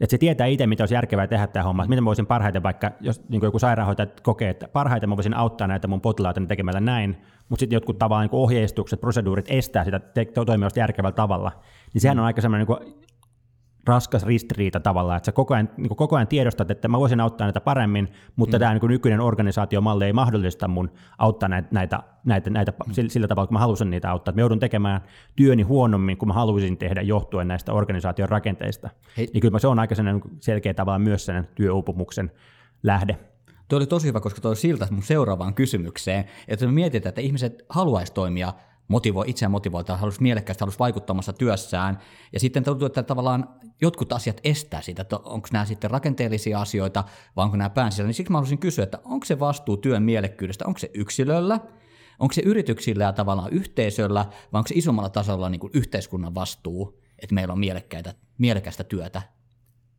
[0.00, 3.28] että se tietää itse, mitä olisi järkevää tehdä tämä homma, miten voisin parhaiten vaikka, jos
[3.28, 7.16] niin joku sairaanhoitaja kokee, että parhaiten mä voisin auttaa näitä mun potilaita tekemällä näin,
[7.48, 11.52] mutta sitten jotkut tavallaan niin ohjeistukset, proseduurit estää sitä te- toimimasta järkevällä tavalla,
[11.94, 12.94] niin sehän on aika semmoinen niin
[13.86, 17.46] raskas ristiriita tavallaan, että sä koko ajan, niin koko ajan tiedostat, että mä voisin auttaa
[17.46, 18.60] näitä paremmin, mutta mm.
[18.60, 22.92] tämä niin nykyinen organisaatiomalli ei mahdollista mun auttaa näitä, näitä, näitä, näitä mm.
[23.08, 24.30] sillä, tavalla, kun mä halusin niitä auttaa.
[24.30, 25.00] Että mä joudun tekemään
[25.36, 28.90] työni huonommin, kuin mä haluaisin tehdä johtuen näistä organisaation rakenteista.
[29.16, 29.28] Hei.
[29.32, 29.94] Niin kyllä se on aika
[30.40, 32.30] selkeä tavalla myös sen työuupumuksen
[32.82, 33.18] lähde.
[33.68, 37.64] Tuo oli tosi hyvä, koska tuo siltä mun seuraavaan kysymykseen, että me mietitään, että ihmiset
[37.68, 38.52] haluaisi toimia
[38.88, 41.98] motivoi, itseään motivoita, halusi mielekkäästi, halusi vaikuttamassa työssään.
[42.32, 43.48] Ja sitten tuntuu, että tavallaan
[43.80, 47.04] jotkut asiat estää sitä, että onko nämä sitten rakenteellisia asioita
[47.36, 48.06] vai onko nämä päänsisällä.
[48.06, 51.60] Niin siksi mä haluaisin kysyä, että onko se vastuu työn mielekkyydestä, onko se yksilöllä,
[52.18, 57.00] onko se yrityksillä ja tavallaan yhteisöllä vai onko se isommalla tasolla niin kuin yhteiskunnan vastuu,
[57.18, 59.22] että meillä on mielekkäitä, mielekästä työtä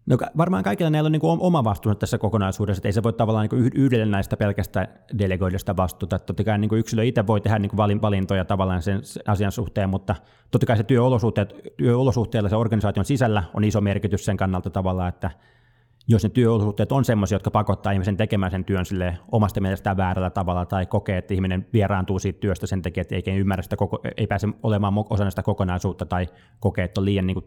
[0.05, 3.13] No varmaan kaikilla näillä on niin kuin oma vastuunsa tässä kokonaisuudessa, että ei se voi
[3.13, 4.87] tavallaan niin yhdelle näistä pelkästään
[5.17, 6.19] delegoida sitä vastuuta.
[6.19, 9.89] Totta kai niin kuin yksilö itse voi tehdä niin kuin valintoja tavallaan sen asian suhteen,
[9.89, 10.15] mutta
[10.51, 15.31] totta kai se työolosuhteet, työolosuhteilla se organisaation sisällä on iso merkitys sen kannalta tavallaan, että
[16.07, 20.29] jos ne työolosuhteet on sellaisia, jotka pakottaa ihmisen tekemään sen työn sille omasta mielestään väärällä
[20.29, 23.99] tavalla tai kokee, että ihminen vieraantuu siitä työstä sen takia, että ei ymmärrä sitä, koko,
[24.17, 26.27] ei pääse olemaan osana sitä kokonaisuutta tai
[26.59, 27.45] kokee, että on liian niin kuin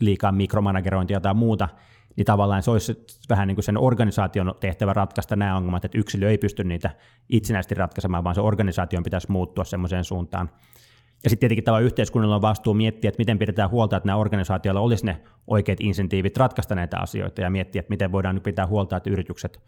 [0.00, 1.68] liikaa mikromanagerointia tai muuta,
[2.16, 6.30] niin tavallaan se olisi vähän niin kuin sen organisaation tehtävä ratkaista nämä ongelmat, että yksilö
[6.30, 6.90] ei pysty niitä
[7.28, 10.50] itsenäisesti ratkaisemaan, vaan se organisaation pitäisi muuttua semmoiseen suuntaan.
[11.24, 14.80] Ja sitten tietenkin tämä yhteiskunnalla on vastuu miettiä, että miten pidetään huolta, että nämä organisaatioilla
[14.80, 18.96] olisi ne oikeat insentiivit ratkaista näitä asioita ja miettiä, että miten voidaan nyt pitää huolta,
[18.96, 19.60] että yritykset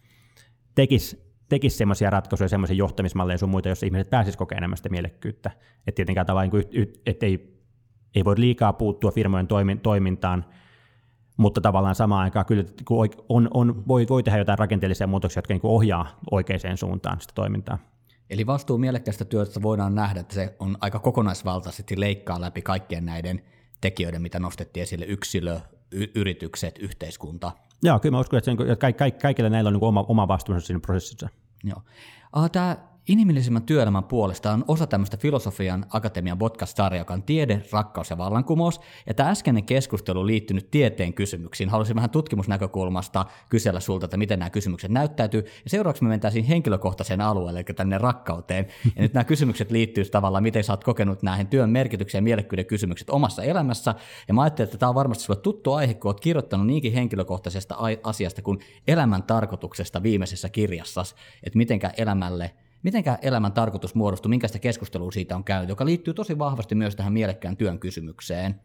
[0.74, 5.50] tekis tekisi semmoisia ratkaisuja, semmoisia johtamismalleja sun muita, jos ihmiset pääsisivät kokemaan enemmän sitä mielekkyyttä.
[5.86, 7.61] Että tietenkään tavallaan, niin että ei,
[8.14, 9.48] ei voi liikaa puuttua firmojen
[9.82, 10.44] toimintaan,
[11.36, 15.54] mutta tavallaan samaan aikaan kyllä kun on, on, voi, voi tehdä jotain rakenteellisia muutoksia, jotka
[15.54, 17.78] niin ohjaa oikeaan suuntaan sitä toimintaa.
[18.30, 23.42] Eli vastuu mielekkäistä työstä voidaan nähdä, että se on aika kokonaisvaltaisesti leikkaa läpi kaikkien näiden
[23.80, 27.52] tekijöiden, mitä nostettiin esille, yksilö, y- yritykset, yhteiskunta.
[27.82, 30.80] Joo, kyllä mä uskon, että, sen, että kaikilla näillä on niin oma, oma vastuunsa siinä
[30.80, 31.28] prosessissa.
[31.64, 31.82] Joo.
[32.52, 32.76] Tämä
[33.08, 38.80] inhimillisemmän työelämän puolesta on osa tämmöistä Filosofian Akatemian podcast-sarjaa, joka on tiede, rakkaus ja vallankumous.
[39.06, 41.68] Ja tämä äskeinen keskustelu liittynyt tieteen kysymyksiin.
[41.68, 45.42] Haluaisin vähän tutkimusnäkökulmasta kysellä sulta, että miten nämä kysymykset näyttäytyy.
[45.64, 48.66] Ja seuraavaksi me mentäisiin henkilökohtaiseen alueelle, eli tänne rakkauteen.
[48.96, 52.66] Ja nyt nämä kysymykset liittyy tavallaan, miten sä oot kokenut näihin työn merkityksen ja mielekkyyden
[52.66, 53.94] kysymykset omassa elämässä.
[54.28, 57.76] Ja mä ajattelin, että tämä on varmasti sulle tuttu aihe, kun oot kirjoittanut niinkin henkilökohtaisesta
[58.02, 62.50] asiasta kuin elämän tarkoituksesta viimeisessä kirjassasi, että mitenkä elämälle–
[62.82, 67.12] mitenkä elämän tarkoitus muodostuu, minkästä keskustelua siitä on käynyt, joka liittyy tosi vahvasti myös tähän
[67.12, 68.60] mielekkään työn kysymykseen.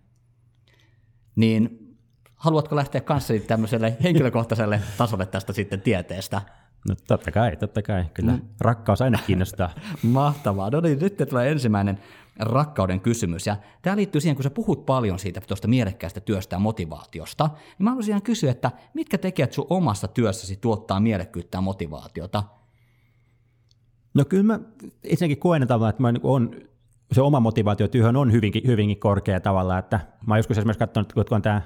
[1.36, 1.96] Niin
[2.36, 6.42] haluatko lähteä kanssani tämmöiselle henkilökohtaiselle tasolle tästä sitten tieteestä?
[6.90, 8.06] No totta kai, totta kai.
[8.14, 8.42] Kyllä mm.
[8.60, 9.70] rakkaus aina kiinnostaa.
[10.04, 10.70] Mahtavaa.
[10.70, 12.00] No niin, nyt tulee ensimmäinen
[12.40, 13.48] rakkauden kysymys.
[13.48, 17.84] Ja tämä liittyy siihen, kun sä puhut paljon siitä tuosta mielekkäästä työstä ja motivaatiosta, niin
[17.84, 22.44] mä haluaisin kysyä, että mitkä tekijät sun omassa työssäsi tuottaa mielekkyyttä ja motivaatiota?
[24.18, 24.60] No kyllä mä
[25.04, 26.52] itsekin koen että mä niin on,
[27.12, 31.14] se oma motivaatio työhön on hyvinkin, hyvinkin korkea tavalla, että mä oon joskus esimerkiksi katsonut,
[31.14, 31.62] kun on tämä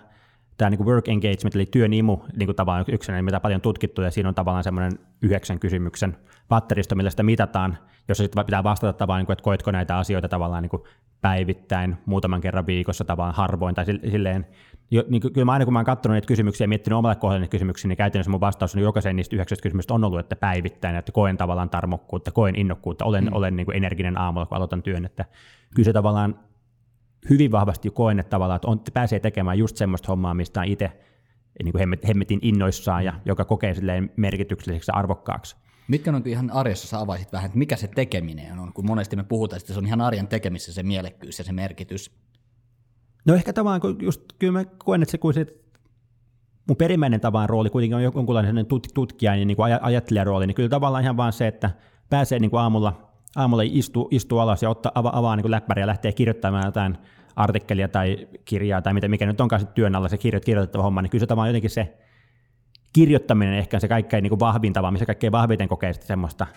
[0.61, 4.29] tämä niin work engagement, eli työnimu, niin kuin tavallaan yksi, mitä paljon tutkittu, ja siinä
[4.29, 9.25] on tavallaan semmoinen yhdeksän kysymyksen patteristo, millä sitä mitataan, jossa sitten pitää vastata tavallaan, niin
[9.25, 10.83] kuin, että koetko näitä asioita tavallaan niin
[11.21, 14.47] päivittäin, muutaman kerran viikossa tavallaan harvoin, tai silleen,
[14.91, 17.41] jo, niin kyllä mä aina kun mä oon katsonut niitä kysymyksiä ja miettinyt omalle kohdalle
[17.41, 20.95] niitä kysymyksiä, niin käytännössä mun vastaus on jokaisen niistä yhdeksästä kysymystä on ollut, että päivittäin,
[20.95, 23.33] että koen tavallaan tarmokkuutta, koen innokkuutta, olen, mm.
[23.33, 25.25] olen niin kuin energinen aamulla, kun aloitan työn, että
[25.75, 26.39] kyllä se tavallaan
[27.29, 30.67] hyvin vahvasti koen, että tavallaan, että, on, että pääsee tekemään just semmoista hommaa, mistä on
[30.67, 30.91] itse
[31.63, 35.55] niin kuin hemmetin innoissaan ja joka kokee silleen merkitykselliseksi ja arvokkaaksi.
[35.87, 39.23] Mitkä on ihan arjessa, sä avaisit vähän, että mikä se tekeminen on, kun monesti me
[39.23, 42.11] puhutaan, että se on ihan arjen tekemissä se mielekkyys ja se merkitys.
[43.25, 45.45] No ehkä tavallaan, kun just, kyllä mä koen, että se, kun se
[46.67, 50.55] mun perimmäinen tavan rooli kuitenkin on jonkunlainen tut, tutkijan ja niin kuin ajattelijan rooli, niin
[50.55, 51.71] kyllä tavallaan ihan vaan se, että
[52.09, 55.87] pääsee niin kuin aamulla, aamulla istuu, istuu alas ja ottaa, avaa, avaa niin läppäriä ja
[55.87, 56.97] lähtee kirjoittamaan jotain
[57.35, 61.01] artikkelia tai kirjaa tai mitä, mikä nyt onkaan sitten työn alla se kirjo, kirjoitettava homma,
[61.01, 61.97] niin kyllä se tavallaan jotenkin se
[62.93, 66.47] kirjoittaminen ehkä on se kaikkein niin kuin vahvin tapa, missä kaikkein vahviten kokee semmoista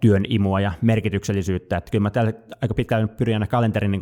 [0.00, 1.76] työn imua ja merkityksellisyyttä.
[1.76, 2.32] Että kyllä mä täällä
[2.62, 4.00] aika pitkään pyrin aina kalenterin niin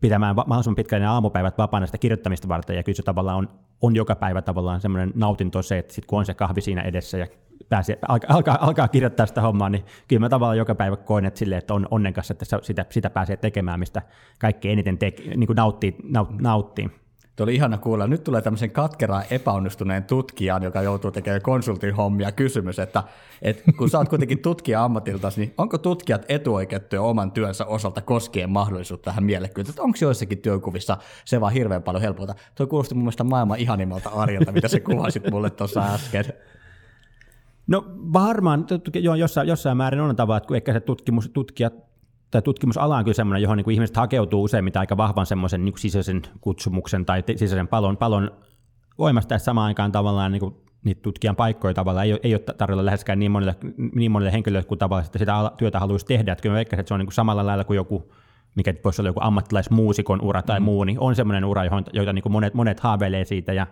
[0.00, 3.48] pitämään mahdollisimman pitkään aamupäivät vapaana sitä kirjoittamista varten, ja kyllä se tavallaan on,
[3.80, 7.18] on joka päivä tavallaan semmoinen nautinto se, että sit kun on se kahvi siinä edessä
[7.18, 7.26] ja
[7.68, 11.38] pääsee, alkaa, alkaa, alkaa kirjoittaa sitä hommaa, niin kyllä mä tavallaan joka päivä koen, että,
[11.38, 14.02] sille, että on onnenkas, että sitä, sitä pääsee tekemään, mistä
[14.40, 16.90] kaikki eniten te, niin kuin nauttii, naut, nauttii.
[17.36, 18.06] Tuo oli ihana kuulla.
[18.06, 23.02] Nyt tulee tämmöisen katkeraan epäonnistuneen tutkijan, joka joutuu tekemään konsultin hommia kysymys, että,
[23.42, 28.50] että kun sä oot kuitenkin tutkija ammatiltasi, niin onko tutkijat etuoikeutettuja oman työnsä osalta koskien
[28.50, 29.80] mahdollisuutta tähän mielekkyyteen?
[29.80, 32.34] Onko joissakin työkuvissa se vaan hirveän paljon helpolta?
[32.54, 36.24] Tuo kuulosti mun mielestä maailman ihanimmalta arjelta, mitä se kuvasit mulle tuossa äsken.
[37.66, 41.74] No varmaan, joo, jossain, jossain määrin on tavalla, että kun ehkä se tutkimus, tutkijat
[42.30, 45.78] tai tutkimusala on kyllä semmoinen, johon niin kuin ihmiset hakeutuu useimmiten aika vahvan semmoisen niin
[45.78, 48.30] sisäisen kutsumuksen tai sisäisen palon, palon
[48.98, 52.40] voimasta, ja samaan aikaan tavallaan niin kuin niitä tutkijan paikkoja tavallaan ei ole, ei ole
[52.40, 53.56] tarjolla läheskään niin monille,
[53.94, 56.32] niin monille henkilöille kuin tavallaan, että sitä työtä haluaisi tehdä.
[56.32, 58.12] Että kyllä mä veikkaisin, että se on niin kuin samalla lailla kuin joku,
[58.54, 60.64] mikä voisi olla joku ammattilaismuusikon ura tai mm.
[60.64, 63.66] muu, niin on semmoinen ura, johon, joita niin kuin monet, monet haaveilee siitä, ja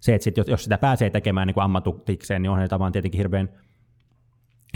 [0.00, 3.18] se, että sit, jos sitä pääsee tekemään niin kuin ammatukseen, niin on se tavallaan tietenkin
[3.18, 3.48] hirveän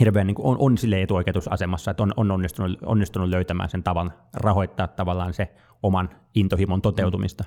[0.01, 4.13] hirveän niin kuin on, on sille etuoikeutusasemassa, että on, on onnistunut, onnistunut löytämään sen tavan
[4.35, 5.49] rahoittaa tavallaan se
[5.83, 7.45] oman intohimon toteutumista.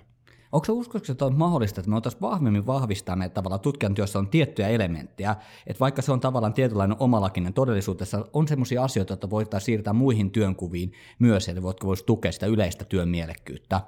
[0.52, 4.68] Onko uskoksi, että on mahdollista, että me oltaisiin vahvemmin vahvistaneet tavallaan tutkijan työssä on tiettyjä
[4.68, 5.36] elementtejä,
[5.68, 10.32] että vaikka se on tavallaan tietynlainen omalakinen todellisuudessa, on sellaisia asioita, joita voitaisiin siirtää muihin
[10.32, 13.82] työnkuviin myös, että voitko voisi tukea sitä yleistä työn mielekkyyttä?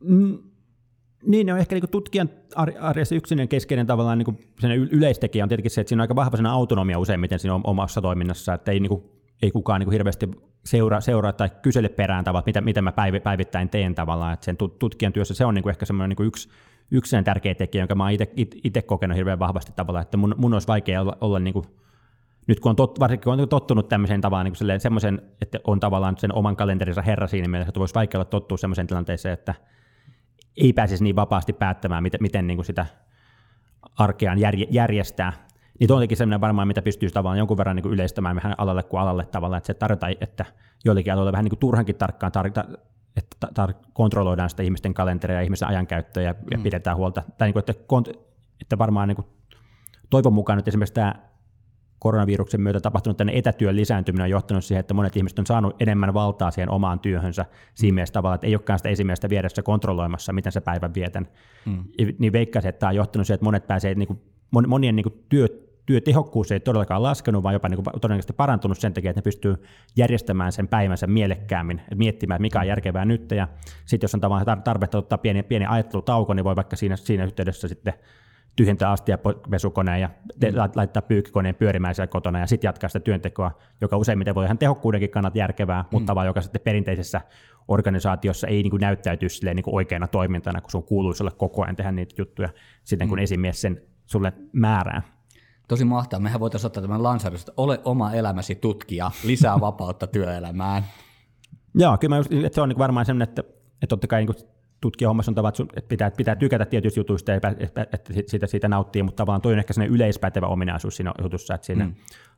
[0.00, 0.38] Mm,
[1.22, 2.30] niin, no ehkä niin tutkijan
[2.80, 6.48] arjessa yksinen keskeinen tavallaan niin sen yleistekijä on tietenkin se, että siinä on aika vahva
[6.50, 9.02] autonomia useimmiten siinä omassa toiminnassa, että ei, niin kuin,
[9.42, 10.30] ei kukaan niin kuin hirveästi
[10.64, 12.92] seuraa, seuraa tai kysele perään tavallaan, mitä, mitä mä
[13.24, 16.48] päivittäin teen tavallaan, että sen tutkijan työssä se on niin kuin ehkä semmoinen niin yksi,
[16.90, 18.12] yksi tärkeä tekijä, jonka mä oon
[18.64, 21.64] itse kokenut hirveän vahvasti tavallaan, että mun, mun olisi vaikea olla, olla niin kuin,
[22.46, 26.18] nyt kun on tot, varsinkin kun on tottunut tämmöiseen tavallaan niin semmoisen, että on tavallaan
[26.18, 29.54] sen oman kalenterinsa herra siinä mielessä, että voisi vaikea olla tottua semmoiseen tilanteeseen, että
[30.56, 32.86] ei pääsisi niin vapaasti päättämään, miten, miten niin kuin sitä
[33.98, 34.38] arkeaan
[34.70, 35.32] järjestää.
[35.80, 38.82] Niin tuo on sellainen varmaan, mitä pystyisi tavallaan jonkun verran niin kuin yleistämään vähän alalle
[38.82, 40.44] kuin alalle tavallaan, että se tarjotaan, että
[40.84, 42.64] joillekin aloille vähän niin kuin turhankin tarkkaan tarvita,
[43.16, 46.46] että tar- kontrolloidaan sitä ihmisten kalenteria ja ihmisten ajankäyttöä ja, mm.
[46.50, 47.22] ja pidetään huolta.
[47.38, 48.18] Tai niin kuin, että, kont-
[48.60, 49.26] että varmaan niin kuin,
[50.10, 51.14] toivon mukaan nyt esimerkiksi tämä
[51.98, 56.14] koronaviruksen myötä tapahtunut tänne etätyön lisääntyminen on johtanut siihen, että monet ihmiset on saanut enemmän
[56.14, 60.52] valtaa siihen omaan työhönsä siinä mielessä tavalla, että ei olekaan sitä esimiestä vieressä kontrolloimassa, miten
[60.52, 61.28] se päivän vietän.
[61.66, 61.84] Mm.
[62.18, 64.20] Niin veikkaisin, että tämä on johtanut siihen, että monet pääsee, niin kuin,
[64.66, 65.48] monien niin kuin työ,
[65.86, 69.56] työtehokkuus ei todellakaan laskenut, vaan jopa niin kuin todennäköisesti parantunut sen takia, että ne pystyy
[69.96, 73.48] järjestämään sen päivänsä mielekkäämmin, miettimään, mikä on järkevää nyt, ja
[73.84, 74.20] sitten jos on
[74.64, 77.94] tarvetta ottaa pieni, pieni ajattelutauko, niin voi vaikka siinä, siinä yhteydessä sitten
[78.56, 80.56] tyhjentää astiapesukoneen ja te, mm.
[80.74, 85.10] laittaa pyykkikoneen pyörimään siellä kotona ja sitten jatkaa sitä työntekoa, joka useimmiten voi ihan tehokkuudenkin
[85.10, 85.88] kannalta järkevää, mm.
[85.90, 87.20] mutta vaan joka sitten perinteisessä
[87.68, 91.62] organisaatiossa ei niin kuin näyttäytyy silleen niin kuin oikeana toimintana, kun sun kuuluisi olla koko
[91.62, 92.48] ajan tehdä niitä juttuja
[92.84, 93.22] sitten kun mm.
[93.22, 95.02] esimies sen sulle määrää.
[95.68, 96.22] Tosi mahtavaa.
[96.22, 100.84] Mehän voitaisiin ottaa tämän lansarus, että ole oma elämäsi tutkija, lisää vapautta työelämään.
[101.74, 103.42] Joo, kyllä mä just, että se on niin varmaan sellainen, että,
[103.72, 107.54] että totta kai niin tutkijahommassa on tavat, että pitää, pitää tykätä tietysti jutuista, että,
[107.92, 111.66] että siitä, siitä nauttii, mutta tavallaan toi on ehkä sellainen yleispätevä ominaisuus siinä jutussa, että
[111.66, 111.94] siinä mm.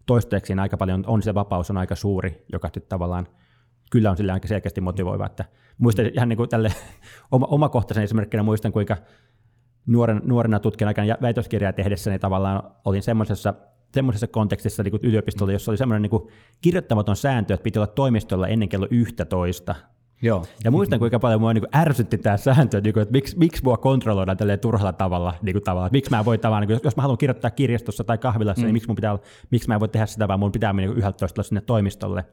[0.07, 3.27] toistaiseksi siinä aika paljon on se vapaus on aika suuri, joka sitten tavallaan
[3.91, 5.27] kyllä on sillä aika selkeästi motivoiva.
[5.27, 5.45] Että
[5.79, 6.73] muistan ihan niin kuin tälle
[7.33, 8.97] oma, omakohtaisen esimerkkinä muistan, kuinka
[9.87, 13.55] nuoren, nuorena tutkijan aikana väitöskirjaa tehdessä niin tavallaan olin semmoisessa
[13.95, 18.69] semmoisessa kontekstissa niin yliopistolla, jossa oli semmoinen niin kirjoittamaton sääntö, että piti olla toimistolla ennen
[18.69, 19.75] kello 11
[20.23, 20.45] Joo.
[20.65, 23.65] Ja muistan, kuinka paljon mua niin kuin ärsytti tämä sääntö, niin kuin, että miksi, miksi
[23.65, 25.89] mua kontrolloidaan tälleen turhalla tavalla, niin kuin tavalla.
[25.93, 28.67] miksi mä voin tavallaan, niin kuin, jos mä haluan kirjoittaa kirjastossa tai kahvilassa, niin mm.
[28.67, 29.19] niin miksi, mun pitää,
[29.51, 32.25] miksi mä en voi tehdä sitä, vaan mun pitää mennä niin 11 sinne toimistolle.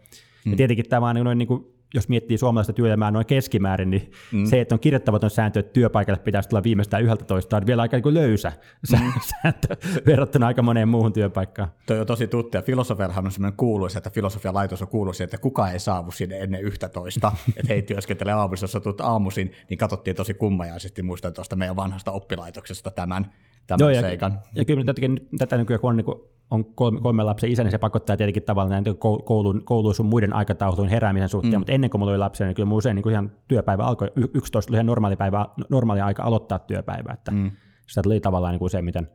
[0.46, 0.52] Mm.
[0.52, 4.46] Ja tietenkin tämä on niin kuin, jos miettii suomalaista työelämää noin keskimäärin, niin mm.
[4.46, 8.14] se, että on kirjoittamaton sääntö, että työpaikalle pitäisi tulla viimeistään 11, on vielä aika niin
[8.14, 8.52] löysä
[8.92, 9.12] mm.
[9.42, 11.70] sääntö verrattuna aika moneen muuhun työpaikkaan.
[11.86, 15.72] Toi on tosi tuttu, ja filosofiahan on sellainen kuuluisa, että filosofialaitos on kuuluisa, että kukaan
[15.72, 20.34] ei saavu sinne ennen 11, että hei työskentelee aamussa, jos tulet aamuisin, niin katsottiin tosi
[20.34, 23.32] kummajaisesti, muistan tuosta meidän vanhasta oppilaitoksesta tämän,
[23.68, 24.32] tämän Joo, seikan.
[24.32, 27.64] Ja, ja kyllä tätäkin, tätä nykyään, kun on niin kuin on kolme, kolme lapsen isä,
[27.64, 31.60] niin se pakottaa tietenkin tavallaan näin koulun, koulun sun muiden aikatauluun heräämisen suhteen, mm.
[31.60, 34.72] mutta ennen kuin mulla oli lapsia, niin kyllä mun usein niin ihan työpäivä alkoi, 11
[34.72, 37.52] oli ihan normaali, päivä, normaali aika aloittaa työpäivä, että mm.
[37.88, 39.10] sitä tuli tavallaan niin useimmiten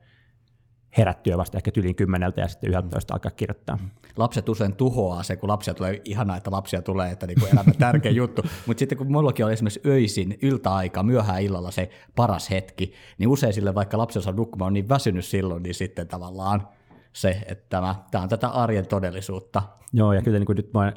[0.99, 3.79] herättyä vasta ehkä tyliin kymmeneltä ja sitten 11 alkaa kirjoittaa.
[4.17, 8.13] Lapset usein tuhoaa se, kun lapsia tulee, ihanaa, että lapsia tulee, että niin elämä tärkeä
[8.13, 13.29] juttu, mutta sitten kun mullakin on esimerkiksi öisin, yltäaika, myöhään illalla se paras hetki, niin
[13.29, 16.69] usein sille vaikka lapsi saa nukkumaan, on niin väsynyt silloin, niin sitten tavallaan
[17.13, 19.63] se, että tämä, tämä on tätä arjen todellisuutta.
[19.93, 20.93] Joo, ja kyllä niin kuin nyt mä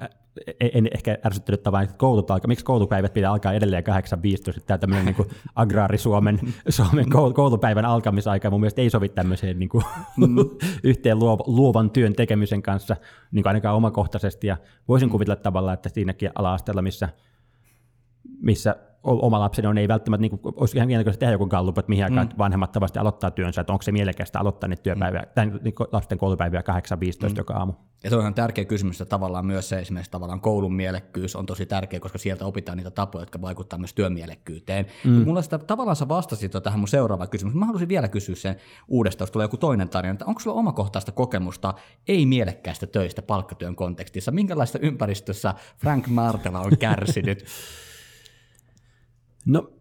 [0.59, 3.83] en ehkä ärsyttänyt tavallaan, että koulut alkaa, miksi koulupäivät pitää alkaa edelleen
[4.57, 9.83] 8.15, tämä tämmöinen niin agraari-Suomen Suomen koulupäivän alkamisaika mun mielestä ei sovi tämmöiseen niin kuin,
[10.17, 10.35] mm.
[10.83, 12.95] yhteen luovan työn tekemisen kanssa,
[13.31, 17.09] niin kuin ainakaan omakohtaisesti, ja voisin kuvitella tavallaan, että siinäkin ala-asteella, missä,
[18.41, 21.89] missä oma lapseni on, ei välttämättä, niin kuin, olisi ihan mielenkiintoista tehdä joku gallup, että
[21.89, 22.37] mihin aikaan mm.
[22.37, 25.27] vanhemmat tavasti aloittaa työnsä, että onko se mielekästä aloittaa niitä työpäiviä, mm.
[25.35, 27.35] tai niin lasten koulupäiviä 8.15 mm.
[27.37, 27.73] joka aamu.
[28.03, 31.45] Ja se on ihan tärkeä kysymys, että tavallaan myös se esimerkiksi tavallaan koulun mielekkyys on
[31.45, 34.85] tosi tärkeä, koska sieltä opitaan niitä tapoja, jotka vaikuttavat myös työmielekkyyteen.
[35.03, 35.11] Mm.
[35.11, 37.59] Mutta mulla sitä, tavallaan sä vastasit tähän mun seuraavaan kysymykseen.
[37.59, 38.55] Mä haluaisin vielä kysyä sen
[38.87, 41.73] uudestaan, jos tulee joku toinen tarina, että onko sulla omakohtaista kokemusta
[42.07, 44.31] ei-mielekkäistä töistä palkkatyön kontekstissa?
[44.31, 47.45] Minkälaista ympäristössä Frank Martela on kärsinyt?
[49.45, 49.71] No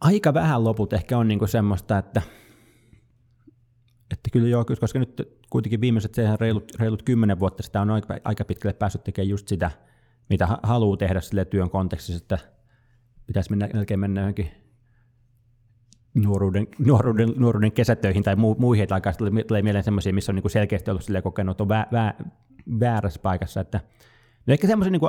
[0.00, 2.22] aika vähän loput ehkä on niinku semmoista, että,
[4.10, 8.44] että kyllä joo, koska nyt kuitenkin viimeiset reilut, reilut kymmenen vuotta sitä on aika, aika
[8.44, 9.70] pitkälle päässyt tekemään just sitä,
[10.30, 12.38] mitä haluaa tehdä sille työn kontekstissa, että
[13.26, 14.50] pitäisi mennä, melkein mennä johonkin
[16.14, 19.12] nuoruuden, nuoruuden, nuoruuden kesätöihin tai mu, muihin, että alkaa
[19.48, 22.14] tulee mieleen semmoisia, missä on niin selkeästi ollut kokenut, että on vä, vä,
[22.80, 23.60] väärässä paikassa.
[23.60, 23.80] Että,
[24.46, 25.00] no ehkä semmoisen niin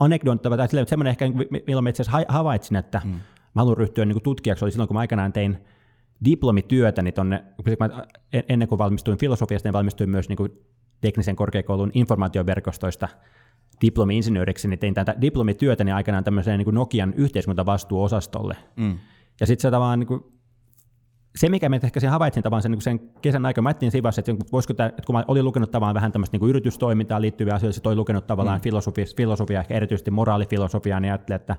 [0.00, 1.24] anekdoottava tai semmoinen ehkä,
[1.66, 3.10] milloin mä itse asiassa havaitsin, että mm.
[3.10, 3.20] mä
[3.54, 5.58] haluan ryhtyä niin kuin tutkijaksi, oli silloin, kun mä aikanaan tein
[6.24, 7.44] diplomityötä, niin tonne,
[8.48, 10.52] ennen kuin valmistuin filosofiasta, niin valmistuin myös niin kuin
[11.00, 13.08] teknisen korkeakoulun informaatioverkostoista
[13.80, 18.56] diplomi-insinööriksi, niin tein tätä diplomityötä niin aikanaan tämmöiseen niin kuin Nokian yhteiskuntavastuuosastolle.
[18.76, 18.98] Mm.
[19.40, 20.24] Ja sitten se tavallaan niin kuin,
[21.36, 24.02] se, mikä me ehkä sen havaitsin tavallaan sen, niin sen kesän aikana, mä ajattelin siinä
[24.02, 27.54] vaiheessa, että, voisiko tämä, että kun mä olin lukenut tavallaan vähän tämmöistä niin yritystoimintaan liittyviä
[27.54, 28.62] asioita, sitten olin lukenut tavallaan mm.
[28.62, 31.56] filosofia, filosofia, ehkä erityisesti moraalifilosofiaa, niin ajattelin, että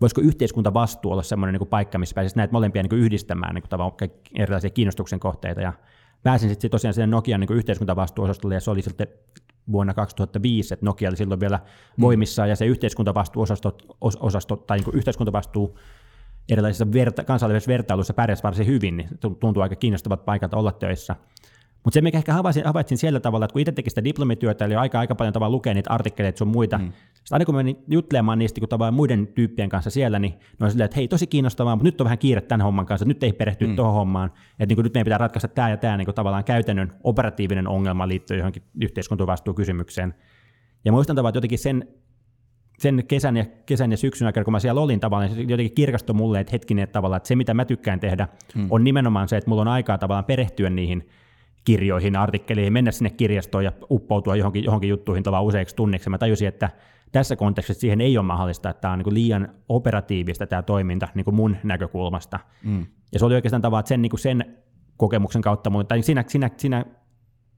[0.00, 4.70] voisiko yhteiskuntavastuu olla semmoinen niin paikka, missä pääsisi näitä molempia niin yhdistämään niin tavallaan erilaisia
[4.70, 5.60] kiinnostuksen kohteita.
[5.60, 5.72] Ja
[6.22, 9.06] pääsin sitten tosiaan sinne Nokian niin yhteiskuntavastuuosastolle, ja se oli sitten
[9.72, 12.00] vuonna 2005, että Nokia oli silloin vielä mm.
[12.00, 15.78] voimissaan, ja se yhteiskuntavastuuosasto, osasto, tai niin yhteiskuntavastuu
[16.48, 21.16] erilaisissa verta, kansainvälisissä vertailuissa pärjäsi varsin hyvin, niin tuntuu aika kiinnostavat paikat olla töissä.
[21.84, 24.76] Mutta se, mikä ehkä havaitsin, havaitsin siellä tavalla, että kun itse teki sitä diplomityötä, eli
[24.76, 26.92] aika, aika paljon tavalla lukea niitä artikkeleita sun muita, mm.
[27.24, 30.70] Sitten aina kun menin juttelemaan niistä kun tavallaan muiden tyyppien kanssa siellä, niin ne on
[30.70, 33.32] silleen, että hei, tosi kiinnostavaa, mutta nyt on vähän kiire tämän homman kanssa, nyt ei
[33.32, 33.76] perehty mm.
[33.76, 36.44] tuohon hommaan, että niin kuin nyt meidän pitää ratkaista tämä ja tämä niin kuin tavallaan
[36.44, 40.14] käytännön operatiivinen ongelma liittyen johonkin yhteiskuntavastuukysymykseen.
[40.84, 41.88] Ja muistan tavallaan, että jotenkin sen,
[42.84, 46.14] sen kesän ja, kesän ja syksyn aikana, kun mä siellä olin tavallaan, se jotenkin kirkastui
[46.14, 48.66] mulle, että hetkinen, että, tavallaan, että se mitä mä tykkään tehdä, mm.
[48.70, 51.08] on nimenomaan se, että mulla on aikaa tavallaan perehtyä niihin
[51.64, 56.10] kirjoihin, artikkeleihin, mennä sinne kirjastoon ja uppoutua johonkin, johonkin juttuihin tavallaan useiksi tunniksi.
[56.10, 56.70] Mä tajusin, että
[57.12, 61.24] tässä kontekstissa siihen ei ole mahdollista, että tämä on niin liian operatiivista tämä toiminta niin
[61.24, 62.40] kuin mun näkökulmasta.
[62.64, 62.86] Mm.
[63.12, 64.56] Ja se oli oikeastaan tavallaan, että sen, niin kuin sen
[64.96, 66.84] kokemuksen kautta, tai siinä, siinä, siinä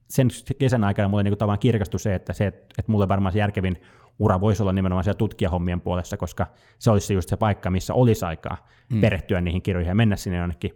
[0.08, 3.76] sen kesän aikana mulle niin tavallaan kirkastui se, että, se, että mulle varmaan se järkevin
[4.18, 6.46] ura voisi olla nimenomaan siellä tutkijahommien puolessa, koska
[6.78, 9.00] se olisi just se paikka, missä olisi aikaa mm.
[9.00, 10.72] perehtyä niihin kirjoihin ja mennä sinne jonnekin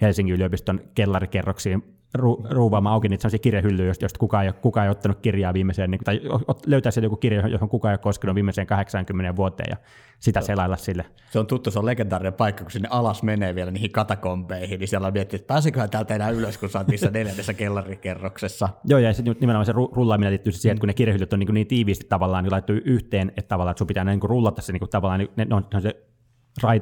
[0.00, 5.18] Helsingin yliopiston kellarikerroksiin ru, ruuvaamaan auki niitä sellaisia kirjahyllyjä, joista kukaan ei, kukaan ei ottanut
[5.20, 6.20] kirjaa viimeiseen, niin, tai
[6.66, 9.76] löytää sieltä joku kirja, johon kukaan ei ole koskenut viimeiseen 80 vuoteen ja
[10.18, 11.04] sitä se, selailla sille.
[11.30, 14.88] Se on tuttu, se on legendaarinen paikka, kun sinne alas menee vielä niihin katakompeihin, niin
[14.88, 18.68] siellä miettii, että pääseköhän täältä enää ylös, kun sä oot niissä neljännessä kellarikerroksessa.
[18.84, 21.66] Joo, ja sitten nimenomaan se rullaaminen liittyy siihen, että kun ne kirjahyllyt on niin, niin
[21.66, 25.28] tiiviisti tavallaan niin laittu yhteen, että tavallaan että sun pitää niin rullata se niin tavallaan,
[25.36, 26.06] ne, ne on, ne on se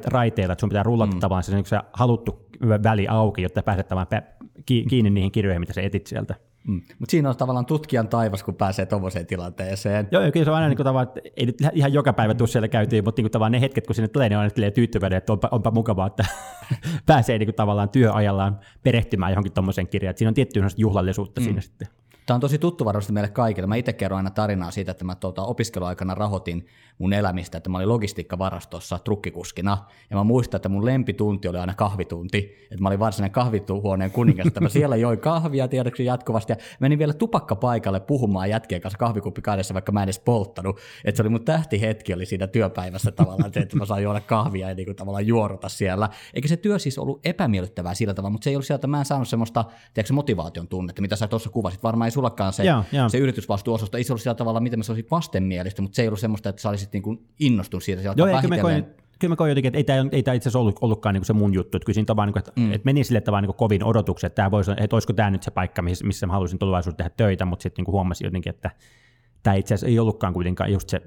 [0.05, 1.19] raiteilla, että sun pitää rullata mm.
[1.19, 2.45] tavallaan se, se haluttu
[2.83, 4.23] väli auki, jotta pääset tavallaan
[4.65, 6.35] kiinni niihin kirjoihin, mitä sä etit sieltä.
[6.67, 6.81] Mm.
[6.99, 10.07] Mutta siinä on tavallaan tutkijan taivas, kun pääsee tuommoiseen tilanteeseen.
[10.11, 12.47] Joo, kyllä se on aina niin kuin tavallaan, että ei nyt ihan joka päivä tule
[12.47, 15.17] siellä käytiin, mutta niin kuin tavallaan ne hetket, kun sinne tulee, niin on aina tyytyväinen,
[15.17, 16.25] että onpa, onpa mukavaa, että
[17.05, 20.17] pääsee niin kuin tavallaan työajallaan perehtymään johonkin tuommoiseen kirjaan.
[20.17, 21.45] siinä on tiettyä juhlallisuutta mm.
[21.45, 21.87] siinä sitten.
[22.25, 23.67] Tämä on tosi tuttu varmasti meille kaikille.
[23.67, 27.77] Mä itse kerron aina tarinaa siitä, että mä tuota, opiskeluaikana rahoitin mun elämistä, että mä
[27.77, 29.77] olin logistiikkavarastossa trukkikuskina.
[30.09, 32.67] Ja mä muistan, että mun lempitunti oli aina kahvitunti.
[32.71, 36.51] Että mä olin varsinainen kahvihuoneen kuningas, että mä siellä join kahvia tiedoksi jatkuvasti.
[36.51, 40.79] Ja menin vielä tupakkapaikalle puhumaan jätkien kanssa kahvikuppi kahdessa, vaikka mä en edes polttanut.
[41.05, 44.75] Että se oli mun tähtihetki oli siinä työpäivässä tavallaan, että mä saan juoda kahvia ja
[44.75, 46.09] niin kuin tavallaan juoruta siellä.
[46.33, 49.05] Eikä se työ siis ollut epämiellyttävää sillä tavalla, mutta se ei ollut sieltä, mä en
[49.05, 51.83] saanut semmoista tiedätkö, motivaation tunnetta, mitä sä tuossa kuvasit.
[51.83, 53.09] Varmaan sullakaan se, joo, joo.
[53.09, 56.07] se yritysvastuuosasto, ei se ollut sillä tavalla, miten mä se olisi vastenmielistä, mutta se ei
[56.07, 58.01] ollut semmoista, että sä olisit niin kuin innostunut siitä.
[58.01, 58.85] Joo, kyllä mä koin,
[59.19, 61.33] kyllä mä koin jotenkin, että ei tämä, ei tämä itse asiassa ollut, ollutkaan niin se
[61.33, 61.77] mun juttu.
[61.77, 62.73] Että kyllä siinä tavallaan, niin että, mm.
[62.73, 65.51] että meni sille tavallaan niin kovin odotukset, että, tämä voisi, että olisiko tämä nyt se
[65.51, 68.71] paikka, missä, missä mä haluaisin tulevaisuudessa tehdä töitä, mutta sitten niin huomasin jotenkin, että
[69.43, 71.01] tämä itse asiassa ei ollutkaan kuitenkaan just se,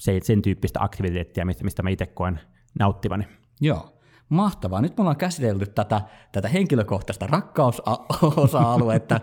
[0.00, 2.40] se sen tyyppistä aktiviteettia, mistä, mistä mä itse koen
[2.78, 3.24] nauttivani.
[3.60, 3.96] Joo.
[4.28, 4.80] Mahtavaa.
[4.80, 6.00] Nyt me ollaan käsitelty tätä,
[6.32, 9.20] tätä henkilökohtaista rakkausosa-aluetta.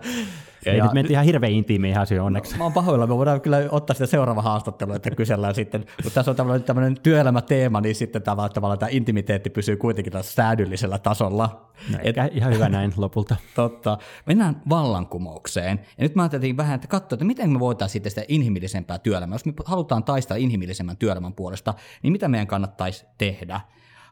[0.66, 2.58] Ja, ja nyt mentiin ihan hirveän intiimiin asioihin onneksi.
[2.58, 6.30] Mä oon pahoilla, me voidaan kyllä ottaa sitä seuraava haastattelu, että kysellään sitten, kun tässä
[6.30, 11.70] on tämmöinen, tämmöinen työelämäteema, niin sitten tavallaan, tavallaan tämä intimiteetti pysyy kuitenkin tässä säädyllisellä tasolla.
[11.92, 13.36] No, Et, ihan hyvä näin lopulta.
[13.54, 13.98] Totta.
[14.26, 15.80] Mennään vallankumoukseen.
[15.98, 19.34] Ja nyt mä ajattelin vähän, että katsoa, että miten me voitaisiin sitten sitä inhimillisempää työelämää.
[19.34, 23.60] Jos me halutaan taistella inhimillisemmän työelämän puolesta, niin mitä meidän kannattaisi tehdä?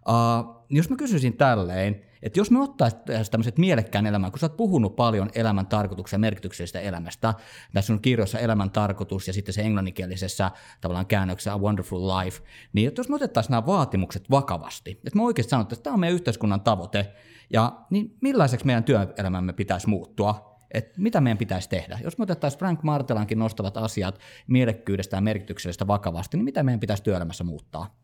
[0.08, 4.56] Uh, jos mä kysyisin tälleen, että jos me ottaisiin tämmöiset mielekkään elämän, kun sä oot
[4.56, 7.34] puhunut paljon elämän tarkoituksen ja merkityksellisestä elämästä,
[7.72, 12.42] tässä on kirjoissa elämän tarkoitus ja sitten se englanninkielisessä tavallaan käännöksessä A Wonderful Life,
[12.72, 16.00] niin että jos me otettaisiin nämä vaatimukset vakavasti, että me oikeasti sanotaan, että tämä on
[16.00, 17.12] meidän yhteiskunnan tavoite,
[17.52, 21.98] ja niin millaiseksi meidän työelämämme pitäisi muuttua, että mitä meidän pitäisi tehdä.
[22.04, 27.02] Jos me otettaisiin Frank Martelankin nostavat asiat mielekkyydestä ja merkityksellisestä vakavasti, niin mitä meidän pitäisi
[27.02, 27.96] työelämässä muuttaa?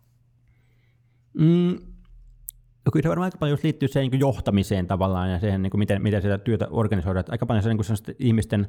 [1.35, 1.79] Mm,
[2.91, 6.03] kyllä se varmaan aika paljon liittyy siihen niin johtamiseen tavallaan ja siihen, niin kuin miten,
[6.03, 7.25] miten sitä työtä organisoidaan.
[7.29, 8.69] Aika paljon se niin ihmisten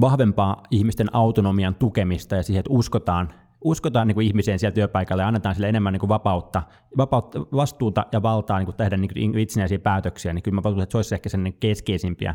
[0.00, 3.28] vahvempaa ihmisten autonomian tukemista ja siihen, että uskotaan,
[3.64, 6.62] uskotaan niin kuin ihmiseen siellä työpaikalla ja annetaan sille enemmän niin kuin vapautta,
[6.96, 10.92] vapautta, vastuuta ja valtaa niin kuin tehdä niin kuin itsenäisiä päätöksiä, niin kyllä mä että
[10.92, 12.34] se olisi ehkä sen keskeisimpiä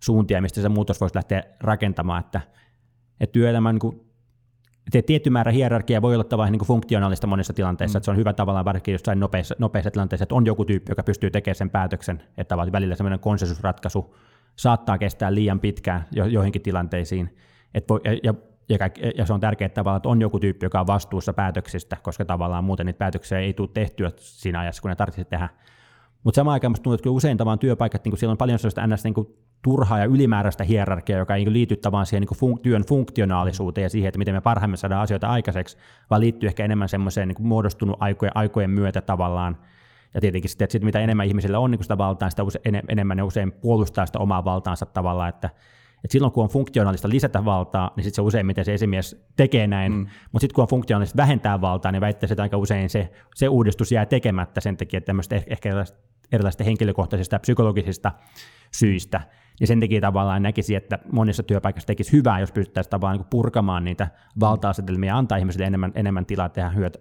[0.00, 2.40] suuntia, mistä se muutos voisi lähteä rakentamaan, että,
[3.20, 4.13] että työelämän niin
[5.06, 7.98] tietty määrä hierarkia voi olla tavallaan niin funktionaalista monissa tilanteissa, mm.
[7.98, 11.02] että se on hyvä tavallaan varsinkin jossain nopeissa, nopeissa tilanteissa, että on joku tyyppi, joka
[11.02, 14.16] pystyy tekemään sen päätöksen, että tavallaan välillä semmoinen konsensusratkaisu
[14.56, 17.36] saattaa kestää liian pitkään jo, joihinkin tilanteisiin,
[17.74, 18.34] että voi, ja,
[18.68, 18.78] ja,
[19.16, 22.64] ja se on tärkeää tavallaan, että on joku tyyppi, joka on vastuussa päätöksistä, koska tavallaan
[22.64, 25.48] muuten niitä päätöksiä ei tule tehtyä siinä ajassa, kun ne tarvitsisi tehdä.
[26.24, 29.04] Mutta samaan aikaan tuntuu, että usein tavallaan työpaikat, niin siellä on paljon sellaista ns.
[29.04, 29.14] Niin
[29.64, 33.88] turhaa ja ylimääräistä hierarkiaa, joka ei niin liity tavallaan siihen niin fun- työn funktionaalisuuteen ja
[33.88, 35.76] siihen, että miten me parhaimmillaan saadaan asioita aikaiseksi,
[36.10, 39.56] vaan liittyy ehkä enemmän semmoiseen niin muodostunut aikojen, aikojen myötä tavallaan.
[40.14, 43.16] Ja tietenkin sitten, että sit mitä enemmän ihmisillä on niin sitä valtaa, sitä use, enemmän
[43.16, 45.50] ne usein puolustaa sitä omaa valtaansa tavallaan, että,
[45.96, 49.92] että silloin kun on funktionaalista lisätä valtaa, niin sitten se useimmiten se esimies tekee näin,
[49.92, 50.06] mm.
[50.32, 53.92] mutta sitten kun on funktionaalista vähentää valtaa, niin väittäisi, että aika usein se, se uudistus
[53.92, 55.84] jää tekemättä sen takia, että tämmöistä ehkä
[56.32, 58.12] erilaisista henkilökohtaisista ja psykologisista
[58.70, 59.20] syistä,
[59.60, 63.84] Ja sen takia tavallaan näkisi, että monissa työpaikoissa tekisi hyvää, jos pystyttäisiin tavallaan niin purkamaan
[63.84, 64.08] niitä
[64.40, 66.98] valta-asetelmia ja antaa ihmisille enemmän, enemmän tilaa tehdä hyötä,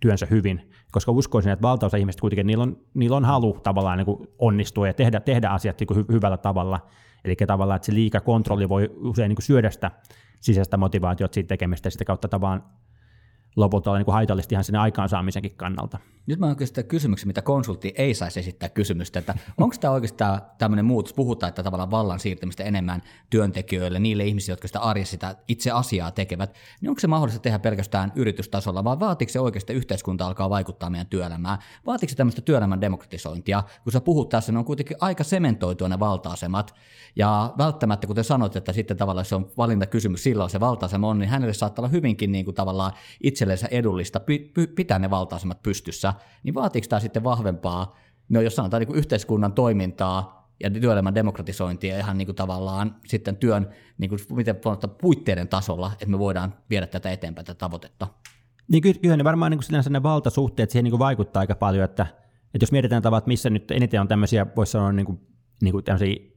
[0.00, 4.28] työnsä hyvin, koska uskoisin, että valtaosa ihmistä kuitenkin, niillä on, niillä on halu tavallaan niin
[4.38, 6.80] onnistua ja tehdä, tehdä asiat niin hy, hyvällä tavalla,
[7.24, 9.90] eli tavallaan, että se liika kontrolli voi usein niin syödä sitä
[10.40, 12.62] sisäistä motivaatiota siitä tekemistä sitä kautta tavallaan
[13.56, 15.98] lopulta olla niin kuin haitallisesti ihan sinne aikaansaamisenkin kannalta.
[16.26, 20.84] Nyt mä oikeastaan kysymyksen, mitä konsultti ei saisi esittää kysymystä, että onko tämä oikeastaan tämmöinen
[20.84, 25.70] muutos, puhutaan, että tavallaan vallan siirtämistä enemmän työntekijöille, niille ihmisille, jotka sitä arjessa sitä itse
[25.70, 30.50] asiaa tekevät, niin onko se mahdollista tehdä pelkästään yritystasolla, vai vaatiko se oikeasti yhteiskunta alkaa
[30.50, 31.58] vaikuttaa meidän työelämään?
[31.86, 33.62] Vaatiko se tämmöistä työelämän demokratisointia?
[33.84, 36.74] Kun sä puhut tässä, ne on kuitenkin aika sementoitua ne valta-asemat,
[37.16, 41.28] ja välttämättä, kuten sanoit, että sitten tavallaan se on valintakysymys, silloin se valta-asema on, niin
[41.28, 42.92] hänelle saattaa olla hyvinkin niin kuin tavallaan
[43.52, 44.20] itsellensä edullista
[44.74, 47.96] pitää ne valta-asemat pystyssä, niin vaatiiko tämä sitten vahvempaa,
[48.28, 53.36] no jos sanotaan niin kuin yhteiskunnan toimintaa ja työelämän demokratisointia ihan niin kuin tavallaan sitten
[53.36, 53.68] työn,
[53.98, 54.56] niin kuin, miten
[55.00, 58.06] puitteiden tasolla, että me voidaan viedä tätä eteenpäin, tätä tavoitetta.
[58.68, 62.06] Niin kyllä ne varmaan niin kuin ne valtasuhteet siihen niin kuin vaikuttaa aika paljon, että,
[62.54, 65.20] että jos mietitään tavat, missä nyt eniten on tämmöisiä, voisi sanoa niin kuin,
[65.62, 65.84] niin kuin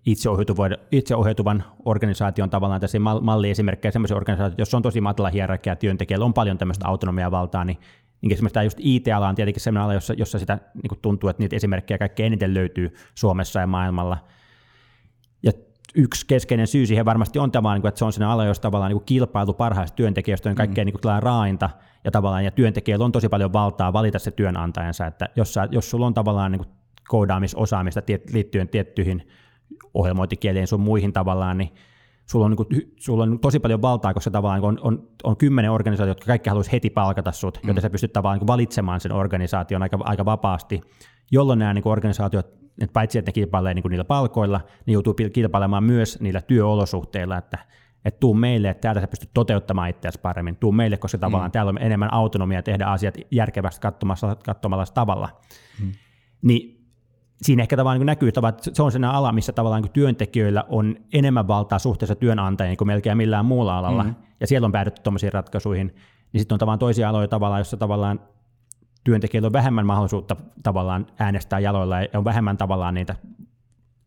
[0.06, 6.34] itseohjautuvan, itseohjautuvan organisaation tavallaan tässä malliesimerkkejä, sellaisia organisaatioita, jos on tosi matala hierarkia työntekijällä, on
[6.34, 7.78] paljon tämmöistä autonomiavaltaa, niin
[8.22, 11.30] niin esimerkiksi tämä just IT-ala on tietenkin sellainen ala, jossa, jossa sitä niin kuin tuntuu,
[11.30, 14.18] että niitä esimerkkejä kaikkein eniten löytyy Suomessa ja maailmalla.
[15.44, 15.52] Ja
[15.96, 19.06] yksi keskeinen syy siihen varmasti on tavallaan, että se on sellainen ala, jossa tavallaan niin
[19.06, 21.00] kilpailu parhaista työntekijöistä on kaikkein mm.
[21.04, 21.70] niin raainta,
[22.04, 25.90] ja tavallaan ja työntekijöillä on tosi paljon valtaa valita se työnantajansa, että jos, sä, jos
[25.90, 26.66] sulla on tavallaan niin
[27.10, 28.02] koodaamisosaamista
[28.34, 29.28] liittyen tiettyihin
[29.94, 31.70] ohjelmointikieliin sun muihin tavallaan, niin
[32.26, 35.72] sulla on, niin kuin, sulla on tosi paljon valtaa, koska tavallaan on, on, on kymmenen
[35.72, 37.68] organisaatiota, jotka kaikki haluaisi heti palkata sut, mm.
[37.68, 40.82] joten sä pystyt tavallaan niin valitsemaan sen organisaation aika, aika vapaasti,
[41.32, 42.48] jolloin nämä niin kuin organisaatiot,
[42.82, 47.38] että paitsi että ne kilpailee niin kuin niillä palkoilla, niin joutuu kilpailemaan myös niillä työolosuhteilla,
[47.38, 47.58] että
[48.06, 51.52] että tuu meille, että täältä sä pystyt toteuttamaan itseäsi paremmin, tuu meille, koska tavallaan mm.
[51.52, 55.30] täällä on enemmän autonomia tehdä asiat järkevästi katsomalla, katsomalla tavalla.
[55.82, 55.92] Mm.
[56.42, 56.79] Niin
[57.42, 58.42] siinä ehkä tavallaan niin näkyy, että
[58.74, 63.18] se on sellainen ala, missä tavallaan niin työntekijöillä on enemmän valtaa suhteessa työnantajiin kuin melkein
[63.18, 64.24] millään muulla alalla, mm-hmm.
[64.40, 65.96] ja siellä on päädytty tuommoisiin ratkaisuihin,
[66.34, 68.20] niin sitten on tavallaan toisia aloja tavallaan, jossa tavallaan
[69.04, 73.16] työntekijöillä on vähemmän mahdollisuutta tavallaan äänestää jaloilla ja on vähemmän tavallaan niitä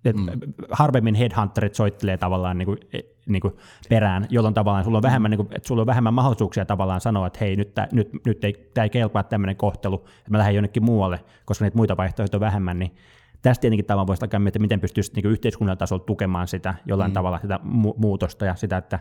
[0.05, 0.27] et mm.
[0.71, 3.55] Harvemmin headhunterit soittelee tavallaan niin kuin, e, niin kuin
[3.89, 7.27] perään, jolloin tavallaan sulla on, vähemmän, niin kuin, että sulla on vähemmän mahdollisuuksia tavallaan sanoa,
[7.27, 10.55] että hei, nyt, tää, nyt, nyt ei, tämä ei kelpaa tämmöinen kohtelu, että mä lähden
[10.55, 12.95] jonnekin muualle, koska niitä muita vaihtoehtoja on vähemmän, niin
[13.43, 17.15] tästä tietenkin tavallaan voisi alkaa miettiä, miten pystyisi niin yhteiskunnan tasolla tukemaan sitä jollain mm.
[17.15, 18.99] tavalla sitä mu- muutosta ja sitä, että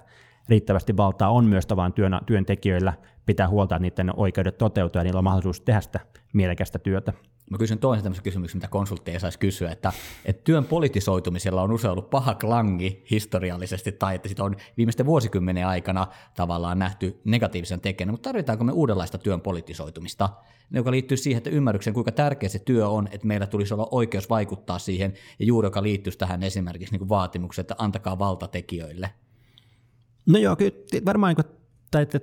[0.50, 2.94] riittävästi valtaa on myös tavallaan työn, työntekijöillä
[3.26, 6.00] pitää huolta, että niiden oikeudet toteutuu ja niillä on mahdollisuus tehdä sitä
[6.34, 7.14] mielekästä työtä.
[7.52, 9.94] Mä kysyn toisen tämmöisen kysymyksen, mitä konsultti ei saisi kysyä, että,
[10.26, 15.68] että työn politisoitumisella on usein ollut paha klangi historiallisesti, tai että sitä on viimeisten vuosikymmenen
[15.68, 20.30] aikana tavallaan nähty negatiivisen tekijänä, mutta tarvitaanko me uudenlaista työn politisoitumista,
[20.72, 24.30] joka liittyy siihen, että ymmärryksen, kuinka tärkeä se työ on, että meillä tulisi olla oikeus
[24.30, 29.10] vaikuttaa siihen, ja juuri joka liittyisi tähän esimerkiksi niin vaatimukseen, että antakaa valtatekijöille.
[30.26, 30.72] No joo, kyllä
[31.06, 31.58] varmaan, niin
[31.92, 32.20] tai että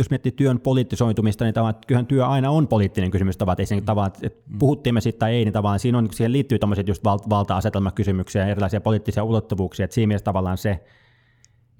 [0.00, 4.26] jos miettii työn poliittisoitumista, niin tavallaan, kyllähän työ aina on poliittinen kysymys tavallaan, että, mm.
[4.26, 4.58] että mm.
[4.58, 8.48] puhuttiin me siitä tai ei, niin tavallaan siinä on, siihen liittyy tämmöiset just valta-asetelmakysymyksiä ja
[8.48, 10.80] erilaisia poliittisia ulottuvuuksia, että siinä mielessä tavallaan se,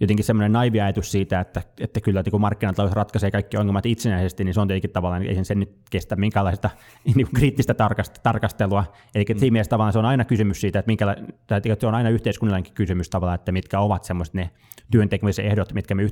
[0.01, 4.45] jotenkin semmoinen naivi ajatus siitä, että, että kyllä että kun markkinatalous ratkaisee kaikki ongelmat itsenäisesti,
[4.45, 6.71] niin se on tietenkin tavallaan, eihän se nyt kestä minkäänlaista
[7.05, 7.75] niin kuin kriittistä
[8.23, 8.85] tarkastelua.
[9.15, 9.39] Eli mm.
[9.39, 12.11] siinä mielessä tavallaan se on aina kysymys siitä, että, minkä, tai että se on aina
[12.11, 14.51] yhteiskunnallinenkin kysymys tavallaan, että mitkä ovat semmoiset ne
[14.91, 16.03] työn tekemisen ehdot, mitkä me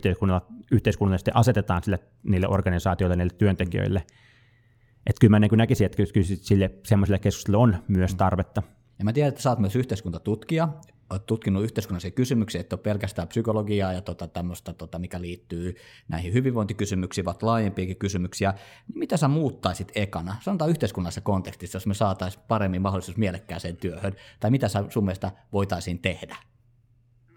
[0.70, 3.98] yhteiskunnallisesti asetetaan sille, niille organisaatioille, niille työntekijöille.
[5.06, 8.16] Että kyllä mä niin näkisin, että kyllä sille semmoiselle keskustelulle on myös mm.
[8.18, 8.62] tarvetta.
[8.98, 10.68] Ja mä tiedän, että sä oot myös yhteiskuntatutkija,
[11.10, 15.74] olet tutkinut yhteiskunnallisia kysymyksiä, että on pelkästään psykologiaa ja tota, tämmöistä, tota, mikä liittyy
[16.08, 18.54] näihin hyvinvointikysymyksiin, vaan laajempiakin kysymyksiä.
[18.94, 20.36] Mitä sä muuttaisit ekana?
[20.40, 25.32] Sanotaan yhteiskunnallisessa kontekstissa, jos me saataisiin paremmin mahdollisuus mielekkääseen työhön, tai mitä sä sun mielestä
[25.52, 26.36] voitaisiin tehdä?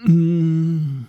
[0.09, 1.05] Mm.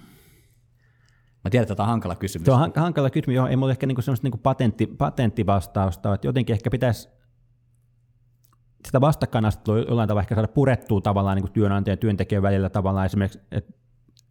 [1.45, 2.45] Mä tiedän, että tämä on hankala kysymys.
[2.45, 6.55] Tuo on hankala kysymys, joo, ei mulla ehkä niinku sellaista niinku patentti, patenttivastausta, että jotenkin
[6.55, 7.09] ehkä pitäisi
[8.87, 13.41] sitä vastakkainasettelua jollain tavalla ehkä saada purettua tavallaan niin työnantajan ja työntekijän välillä tavallaan esimerkiksi,
[13.53, 13.73] että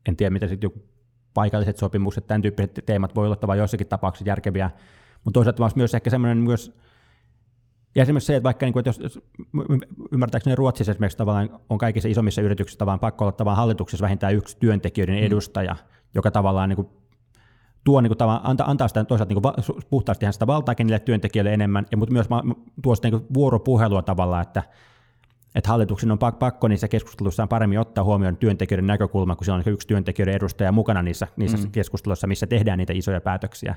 [0.08, 0.80] en tiedä mitä sitten joku
[1.34, 4.70] paikalliset sopimukset, tämän tyyppiset teemat voi olla tavallaan joissakin tapauksissa järkeviä,
[5.24, 6.78] mutta toisaalta myös ehkä semmoinen myös,
[7.96, 9.20] ja esimerkiksi se, että vaikka niin kuin, että jos, jos
[10.12, 14.58] ymmärtääkseni Ruotsissa esimerkiksi tavallaan on kaikissa isommissa yrityksissä tavallaan pakko olla tavallaan hallituksessa vähintään yksi
[14.60, 15.24] työntekijöiden mm.
[15.26, 15.80] edustaja, mm.
[16.14, 16.88] joka tavallaan niin kuin
[17.84, 21.86] tuo niin kuin, antaa, antaa sitä toisaalta niin kuin, puhtaasti sitä valtaakin niille työntekijöille enemmän,
[21.92, 22.28] ja, mutta myös
[22.84, 24.64] tuo sitä niin vuoropuhelua tavallaan, että
[25.56, 29.88] että hallituksen on pakko niissä keskusteluissaan paremmin ottaa huomioon työntekijöiden näkökulma, kun siellä on yksi
[29.88, 31.72] työntekijöiden edustaja mukana niissä, niissä mm.
[31.72, 33.76] keskusteluissa, missä tehdään niitä isoja päätöksiä.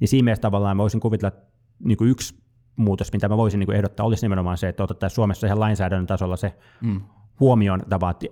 [0.00, 1.50] Niin siinä mielessä tavallaan mä voisin kuvitella, että
[1.84, 2.42] niin kuin yksi
[2.76, 6.06] muutos, mitä mä voisin niin kuin ehdottaa, olisi nimenomaan se, että otettaisiin Suomessa ihan lainsäädännön
[6.06, 7.00] tasolla se mm
[7.40, 7.82] huomioon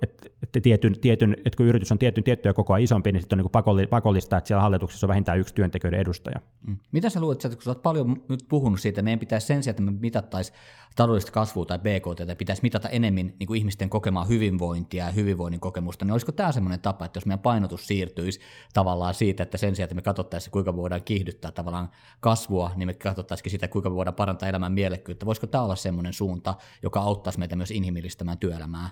[0.02, 3.44] että, että, tietyn, tietyn, että kun yritys on tietyn, tiettyä kokoa isompi, niin sitten on
[3.44, 6.40] niin pakollista, että siellä hallituksessa on vähintään yksi työntekijöiden edustaja.
[6.66, 6.76] Mm.
[6.92, 9.72] Mitä sä luulet, että kun sä oot paljon nyt puhunut siitä, meidän pitäisi sen sijaan,
[9.72, 10.56] että me mitattaisiin
[10.94, 16.04] taloudellista kasvua tai BKT, pitäisi mitata enemmän niin kuin ihmisten kokemaa hyvinvointia ja hyvinvoinnin kokemusta,
[16.04, 18.40] niin olisiko tämä semmoinen tapa, että jos meidän painotus siirtyisi
[18.72, 21.90] tavallaan siitä, että sen sijaan, että me katsottaisiin, kuinka me voidaan kiihdyttää tavallaan
[22.20, 25.26] kasvua, niin me katsottaisiin sitä, kuinka me voidaan parantaa elämän mielekkyyttä.
[25.26, 28.90] Voisiko tämä olla semmoinen suunta, joka auttaisi meitä myös inhimillistämään työelämää?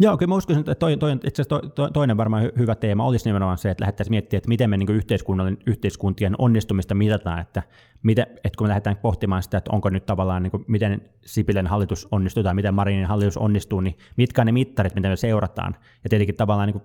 [0.00, 3.28] Joo, kyllä mä uskoisin, että toi, toi, itse asiassa to, toinen varmaan hyvä teema olisi
[3.28, 7.62] nimenomaan se, että lähdettäisiin miettimään, että miten me niin yhteiskunnan, yhteiskuntien onnistumista mitataan, että,
[8.02, 11.66] miten, että kun me lähdetään pohtimaan sitä, että onko nyt tavallaan, niin kuin, miten Sipilän
[11.66, 15.76] hallitus onnistuu tai miten Marinin hallitus onnistuu, niin mitkä on ne mittarit, mitä me seurataan.
[16.04, 16.82] Ja tietenkin tavallaan niin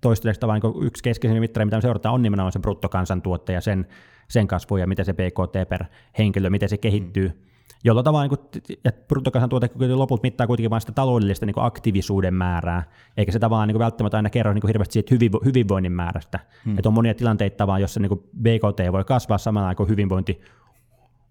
[0.00, 3.86] toistaiseksi tavallaan niin yksi keskeinen mittari, mitä me seurataan, on nimenomaan se bruttokansantuotte ja sen,
[4.28, 5.84] sen kasvu ja miten se BKT per
[6.18, 7.28] henkilö, miten se kehittyy.
[7.28, 7.49] Mm
[7.84, 12.82] jolla tavalla niin kuin, bruttokansantuote loput mittaa kuitenkin vain sitä taloudellista niin kuin aktiivisuuden määrää,
[13.16, 16.40] eikä se tavallaan niin kuin välttämättä aina kerro niin kuin hirveästi siitä hyvinvo- hyvinvoinnin määrästä.
[16.64, 16.78] Hmm.
[16.78, 20.40] Että on monia tilanteita vaan, jossa niin kuin BKT voi kasvaa samalla kuin hyvinvointi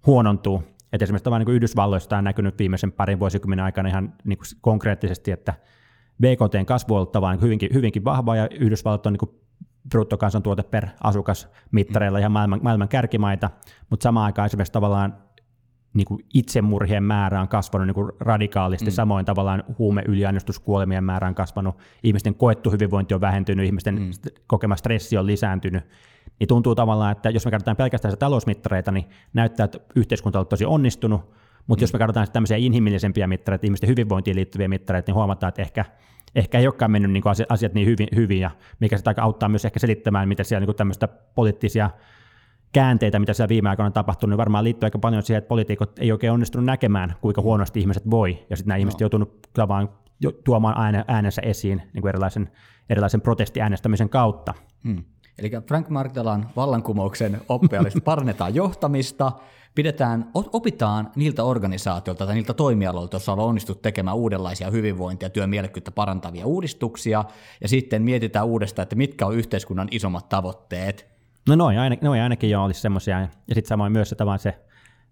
[0.05, 0.63] huonontuu.
[0.93, 4.47] Et esimerkiksi tavallaan niin kuin Yhdysvalloista on näkynyt viimeisen parin vuosikymmenen aikana ihan niin kuin
[4.61, 5.53] konkreettisesti, että
[6.21, 9.31] BKTn kasvu on ollut niin hyvinkin, hyvinkin vahvaa, ja Yhdysvallat on niin kuin
[9.89, 13.49] bruttokansantuote per asukas mittareilla ihan maailman, maailman kärkimaita,
[13.89, 15.17] mutta samaan aikaan esimerkiksi tavallaan
[15.93, 18.91] niin kuin itsemurhien määrä on kasvanut niin kuin radikaalisti, mm.
[18.91, 24.11] samoin tavallaan huumeyliannostuskuolemien määrä on kasvanut, ihmisten koettu hyvinvointi on vähentynyt, ihmisten mm.
[24.47, 25.83] kokema stressi on lisääntynyt,
[26.39, 30.65] niin tuntuu tavallaan, että jos me katsotaan pelkästään talousmittareita, niin näyttää, että yhteiskunta on tosi
[30.65, 31.21] onnistunut,
[31.67, 31.83] mutta mm.
[31.83, 35.85] jos me katsotaan tämmöisiä inhimillisempiä mittareita, ihmisten hyvinvointiin liittyviä mittareita, niin huomataan, että ehkä,
[36.35, 39.65] ehkä ei olekaan mennyt niin kuin asiat niin hyvin, hyvin, ja mikä sitä auttaa myös
[39.65, 41.89] ehkä selittämään, miten siellä niin tämmöistä poliittisia
[42.73, 45.99] käänteitä, mitä siellä viime aikoina on tapahtunut, niin varmaan liittyy aika paljon siihen, että poliitikot
[45.99, 48.79] ei oikein onnistunut näkemään, kuinka huonosti ihmiset voi, ja sitten nämä no.
[48.79, 49.89] ihmiset joutunut vaan
[50.43, 52.51] tuomaan äänensä esiin niin kuin erilaisen,
[52.89, 54.53] erilaisen protestiäänestämisen kautta.
[54.83, 55.03] Hmm.
[55.39, 59.31] Eli Frank Martelan vallankumouksen oli, parannetaan johtamista,
[59.75, 65.49] pidetään, opitaan niiltä organisaatioilta tai niiltä toimialoilta, joissa on onnistuttu tekemään uudenlaisia hyvinvointia ja työn
[65.49, 67.25] mielekkyyttä parantavia uudistuksia,
[67.61, 71.18] ja sitten mietitään uudestaan, että mitkä on yhteiskunnan isommat tavoitteet,
[71.49, 74.55] No noin, ainakin, noin ainakin jo olisi semmoisia, ja sitten samoin myös se, se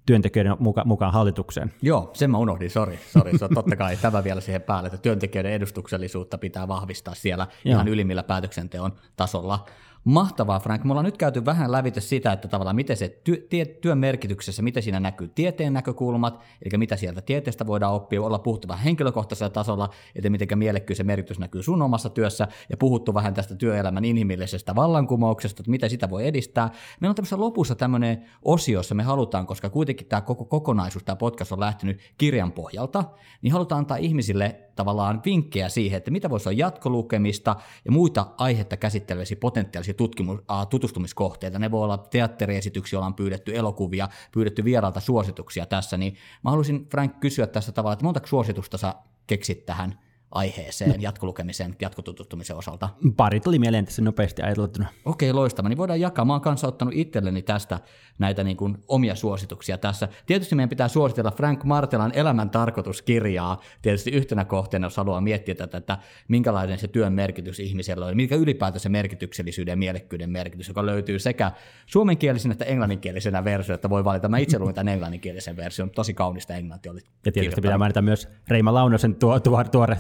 [0.05, 1.73] työntekijöiden muka, mukaan hallitukseen.
[1.81, 3.38] Joo, sen mä unohdin, sori, sori.
[3.38, 8.23] So, totta kai tämä vielä siihen päälle, että työntekijöiden edustuksellisuutta pitää vahvistaa siellä ihan ylimmillä
[8.23, 9.65] päätöksenteon tasolla.
[10.07, 10.83] Mahtavaa, Frank.
[10.83, 14.61] Me ollaan nyt käyty vähän lävitä sitä, että tavallaan miten se työ, tie, työn merkityksessä,
[14.61, 19.49] miten siinä näkyy tieteen näkökulmat, eli mitä sieltä tieteestä voidaan oppia, olla puhuttu vähän henkilökohtaisella
[19.49, 24.05] tasolla, että miten mielekkyys ja merkitys näkyy sun omassa työssä, ja puhuttu vähän tästä työelämän
[24.05, 26.69] inhimillisestä vallankumouksesta, että mitä sitä voi edistää.
[26.99, 31.15] Meillä on tämmöisessä lopussa tämmöinen osio, jossa me halutaan, koska kuitenkin tämä koko kokonaisuus, tämä
[31.15, 33.03] podcast on lähtenyt kirjan pohjalta,
[33.41, 37.55] niin halutaan antaa ihmisille tavallaan vinkkejä siihen, että mitä voisi olla jatkolukemista
[37.86, 41.59] ja muita aihetta käsitteleviä potentiaalisia tutkimus, äh, tutustumiskohteita.
[41.59, 46.88] Ne voi olla teatteriesityksiä, joilla on pyydetty elokuvia, pyydetty vieraalta suosituksia tässä, niin mä haluaisin
[46.89, 48.95] Frank kysyä tässä tavalla, että monta suositusta sä
[49.28, 50.95] keksit tähän aiheeseen, no.
[50.99, 52.89] jatkolukemisen, jatkotutustumisen osalta?
[53.17, 54.88] Pari tuli mieleen tässä nopeasti ajateltuna.
[55.05, 55.69] Okei, loistava.
[55.69, 56.25] Niin voidaan jakaa.
[56.25, 57.80] Mä oon kanssa ottanut itselleni tästä
[58.19, 60.07] näitä niin kuin omia suosituksia tässä.
[60.25, 65.78] Tietysti meidän pitää suositella Frank Martelan elämän tarkoituskirjaa tietysti yhtenä kohteena, jos haluaa miettiä tätä,
[65.78, 65.97] että
[66.28, 71.19] minkälainen se työn merkitys ihmisellä on, mikä ylipäätään se merkityksellisyyden ja mielekkyyden merkitys, joka löytyy
[71.19, 71.51] sekä
[71.86, 74.30] suomenkielisenä että englanninkielisenä versio, että voi valita.
[74.30, 78.30] Mä itse luin tämän englanninkielisen version, tosi kaunista englantia oli Ja tietysti pitää mainita myös
[78.47, 79.97] Reima Launosen tuo, tuo, tuore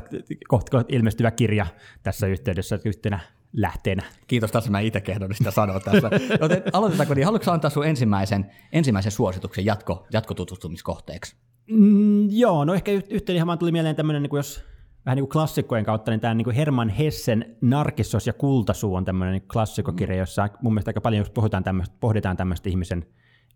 [0.47, 1.65] kohta, ilmestyvä kirja
[2.03, 3.19] tässä yhteydessä yhtenä
[3.53, 4.03] lähteenä.
[4.27, 6.09] Kiitos, tässä mä itse kehdon sitä sanoa tässä.
[6.41, 11.35] Joten aloitetaanko, niin haluatko antaa sun ensimmäisen, ensimmäisen suosituksen jatko, jatkotutustumiskohteeksi?
[11.71, 14.63] Mm, joo, no ehkä yhteen ihan tuli mieleen tämmöinen, niin kuin jos
[15.05, 19.05] vähän niin kuin klassikkojen kautta, niin tämä niin kuin Herman Hessen Narkissos ja kultasuu on
[19.05, 20.19] tämmöinen niin klassikkokirja, mm.
[20.19, 23.05] jossa mun mielestä aika paljon pohditaan tämmöistä, pohditaan tämmöistä ihmisen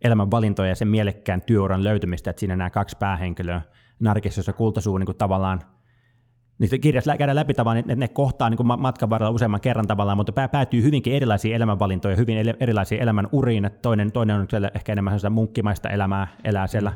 [0.03, 3.62] elämän valintoja ja sen mielekkään työuran löytymistä, että siinä nämä kaksi päähenkilöä,
[3.99, 5.62] Narkissos ja kultasuu niin kuin tavallaan–
[6.59, 10.47] niin kirjassa käydään läpi tavallaan, että ne kohtaa niin matkan varrella useamman kerran tavallaan, mutta
[10.51, 13.71] päätyy hyvinkin erilaisiin elämänvalintoja, hyvin erilaisiin elämän uriin.
[13.81, 16.93] Toinen, toinen on siellä ehkä enemmän munkkimaista elämää, elää siellä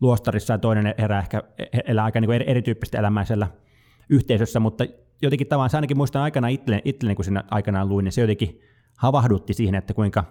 [0.00, 1.42] luostarissa ja toinen herää ehkä,
[1.86, 3.48] elää aika niin erityyppistä elämää siellä
[4.08, 4.84] yhteisössä, mutta
[5.22, 8.60] jotenkin tavallaan se ainakin muistan aikana itselleni, itselleni kun siinä aikanaan luin, niin se jotenkin
[8.98, 10.24] havahdutti siihen, että kuinka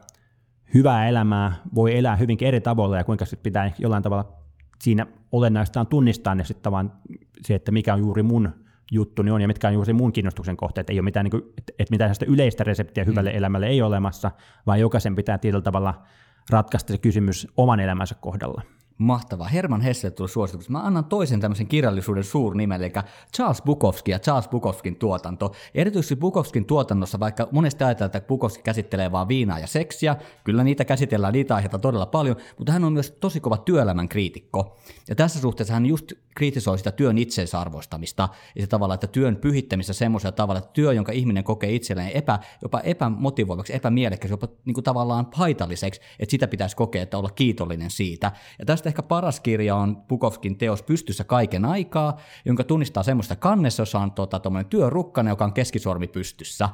[0.74, 4.41] hyvää elämää voi elää hyvinkin eri tavoilla ja kuinka sitten pitää jollain tavalla
[4.82, 6.94] siinä olennaista on tunnistaa ne sitten vaan
[7.42, 8.50] se, että mikä on juuri mun
[8.92, 10.90] juttuni on ja mitkä on juuri mun kiinnostuksen kohteet.
[10.90, 13.38] Ei ole mitään, niin kuin, että, että mitään yleistä reseptiä hyvälle mm.
[13.38, 14.32] elämälle ei ole olemassa,
[14.68, 16.02] vaan jokaisen pitää tietyllä tavalla
[16.50, 18.62] ratkaista se kysymys oman elämänsä kohdalla.
[19.02, 19.48] Mahtavaa.
[19.48, 20.70] Herman Hesse tuli suositus.
[20.70, 22.94] Mä annan toisen tämmöisen kirjallisuuden suurnimen, eli
[23.36, 25.52] Charles Bukowski ja Charles Bukowskin tuotanto.
[25.76, 30.86] Erityisesti Bukowskin tuotannossa, vaikka monesti ajatellaan, että Bukowski käsittelee vain viinaa ja seksiä, kyllä niitä
[30.86, 34.78] käsitellään, niitä aiheita todella paljon, mutta hän on myös tosi kova työelämän kriitikko.
[35.10, 39.94] Ja tässä suhteessa hän just kritisoi sitä työn itseisarvoistamista ja se tavalla, että työn pyhittämistä
[39.94, 44.84] semmoisella tavalla, että työ, jonka ihminen kokee itselleen epä, jopa epämotivoivaksi, epämielekkäksi, jopa niin kuin
[44.84, 48.32] tavallaan haitalliseksi, että sitä pitäisi kokea, että olla kiitollinen siitä.
[48.60, 53.82] Ja tästä ehkä paras kirja on Pukovskin teos Pystyssä kaiken aikaa, jonka tunnistaa semmoista kannessa,
[53.82, 56.70] jossa on tuota, työrukkana, joka on keskisormi pystyssä.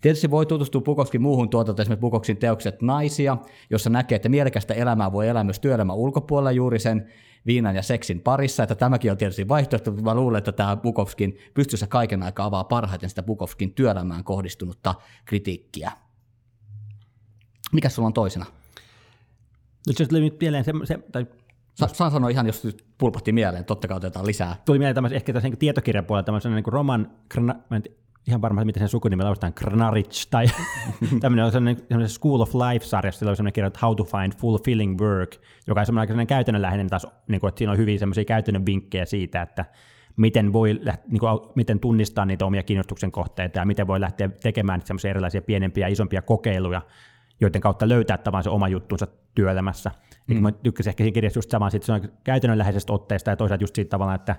[0.00, 3.36] Tietysti voi tutustua Pukovskin muuhun tuotantoon, esimerkiksi Pukovskin teokset Naisia,
[3.70, 7.06] jossa näkee, että mielekästä elämää voi elää myös työelämän ulkopuolella juuri sen
[7.46, 11.38] viinan ja seksin parissa, että tämäkin on tietysti vaihtoehto, mutta mä luulen, että tämä Bukovskin
[11.54, 14.94] pystyssä kaiken aikaa avaa parhaiten sitä Bukovskin työelämään kohdistunutta
[15.24, 15.92] kritiikkiä.
[17.72, 18.46] Mikä sulla on toisena?
[19.86, 21.26] No se tuli nyt mieleen se, se tai
[21.74, 22.66] Sa- saan sanoa ihan, jos
[22.98, 24.56] pulpahti mieleen, totta kai otetaan lisää.
[24.64, 27.10] Tuli mieleen tämmöisen, ehkä tässä niin tietokirjan puolella tämmöisen niin Roman,
[27.70, 27.82] mä en
[28.26, 30.46] ihan varma, miten sen sukunimi lausutaan, Kranaric, tai
[31.20, 35.00] tämmöinen on sellainen, sellainen School of Life-sarja, sillä on sellainen kirja, How to Find Fulfilling
[35.00, 38.66] Work, joka on semmoinen aika käytännönläheinen taas, niin kuin, että siinä on hyvin semmoisia käytännön
[38.66, 39.64] vinkkejä siitä, että
[40.16, 44.82] miten voi niin kuin, miten tunnistaa niitä omia kiinnostuksen kohteita ja miten voi lähteä tekemään
[44.84, 46.82] semmoisia erilaisia pienempiä ja isompia kokeiluja,
[47.40, 49.90] joiden kautta löytää tavan se oma juttunsa työelämässä.
[50.26, 50.42] Mm.
[50.42, 54.20] mä tykkäsin ehkä siinä kirjassa just samaa siitä käytännönläheisestä otteesta ja toisaalta just siitä tavallaan,
[54.20, 54.36] että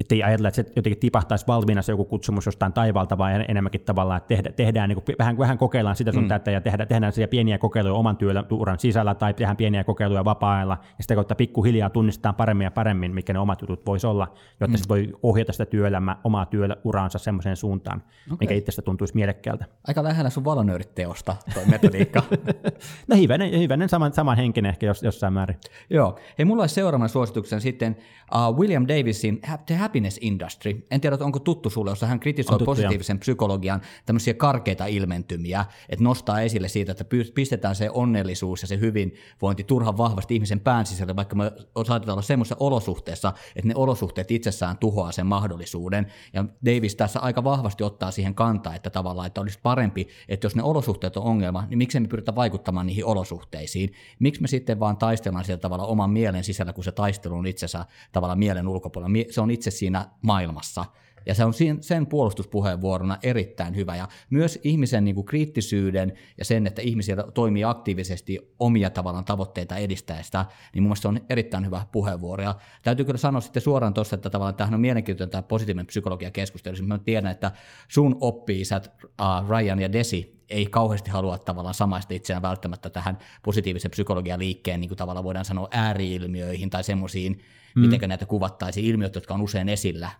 [0.00, 3.80] että ei ajatella, että se jotenkin tipahtaisi valmiina se joku kutsumus jostain taivaalta, vaan enemmänkin
[3.80, 6.28] tavallaan, että tehdään, tehdään niin kuin, vähän, vähän kokeillaan sitä sun mm.
[6.28, 11.02] tätä ja tehdään, tehdään pieniä kokeiluja oman työuran sisällä tai tehdään pieniä kokeiluja vapaa-ajalla ja
[11.04, 14.84] sitä kautta pikkuhiljaa tunnistetaan paremmin ja paremmin, mikä ne omat jutut voisi olla, jotta mm.
[14.88, 18.36] voi ohjata sitä työelämää, omaa työuraansa semmoiseen suuntaan, okay.
[18.40, 19.64] mikä itsestä tuntuisi mielekkäältä.
[19.88, 22.22] Aika lähellä sun valonööriteosta tuo metodiikka.
[23.08, 25.56] no hyvänen, hyvänen saman, saman henkinen ehkä jos, jossain määrin.
[25.90, 26.18] Joo.
[26.38, 27.96] Hei, mulla olisi seuraavan suosituksen sitten
[28.34, 30.86] uh, William Davisin The happiness industry.
[30.90, 33.18] En tiedä, onko tuttu sulle, jossa hän kritisoi tuttu, positiivisen jo.
[33.18, 39.64] psykologian tämmöisiä karkeita ilmentymiä, että nostaa esille siitä, että pistetään se onnellisuus ja se hyvinvointi
[39.64, 41.52] turhan vahvasti ihmisen pään sisälle, vaikka me
[41.86, 46.06] saatetaan olla semmoisessa olosuhteessa, että ne olosuhteet itsessään tuhoaa sen mahdollisuuden.
[46.32, 50.56] Ja Davis tässä aika vahvasti ottaa siihen kantaa, että tavallaan, että olisi parempi, että jos
[50.56, 53.92] ne olosuhteet on ongelma, niin miksi me pyritä vaikuttamaan niihin olosuhteisiin?
[54.18, 57.84] Miksi me sitten vaan taistellaan sieltä tavalla oman mielen sisällä, kun se taistelu on itsensä
[58.12, 59.14] tavalla mielen ulkopuolella.
[59.30, 60.84] Se on itse siinä maailmassa.
[61.26, 63.96] Ja se on sen puolustuspuheenvuorona erittäin hyvä.
[63.96, 69.76] Ja myös ihmisen niin kuin kriittisyyden ja sen, että ihmisiä toimii aktiivisesti omia tavallaan tavoitteita
[69.76, 72.42] edistäistä, niin mun mielestä se on erittäin hyvä puheenvuoro.
[72.42, 76.30] Ja täytyy kyllä sanoa sitten suoraan tuossa, että tavallaan tämähän on mielenkiintoinen tämä positiivinen psykologia
[76.30, 76.76] keskustelu.
[76.82, 77.52] Mä tiedän, että
[77.88, 83.90] sun oppi-isät uh, Ryan ja Desi ei kauheasti halua tavallaan samaista itseään välttämättä tähän positiivisen
[83.90, 87.40] psykologian liikkeen, niin kuin tavallaan voidaan sanoa ääriilmiöihin tai semmoisiin,
[87.76, 87.80] mm.
[87.80, 90.10] miten näitä kuvattaisiin, ilmiöt, jotka on usein esillä.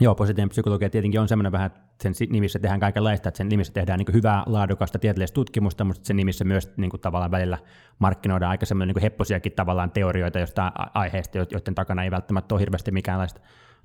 [0.00, 3.72] Joo, positiivinen psykologia tietenkin on semmoinen vähän, että sen nimissä tehdään kaikenlaista, että sen nimissä
[3.72, 7.58] tehdään niin hyvää, laadukasta tieteellistä tutkimusta, mutta sen nimissä myös niin kuin tavallaan välillä
[7.98, 12.90] markkinoidaan aika semmoinen niin hepposiakin tavallaan teorioita jostain aiheesta, joiden takana ei välttämättä ole hirveästi
[12.90, 13.40] mikäänlaista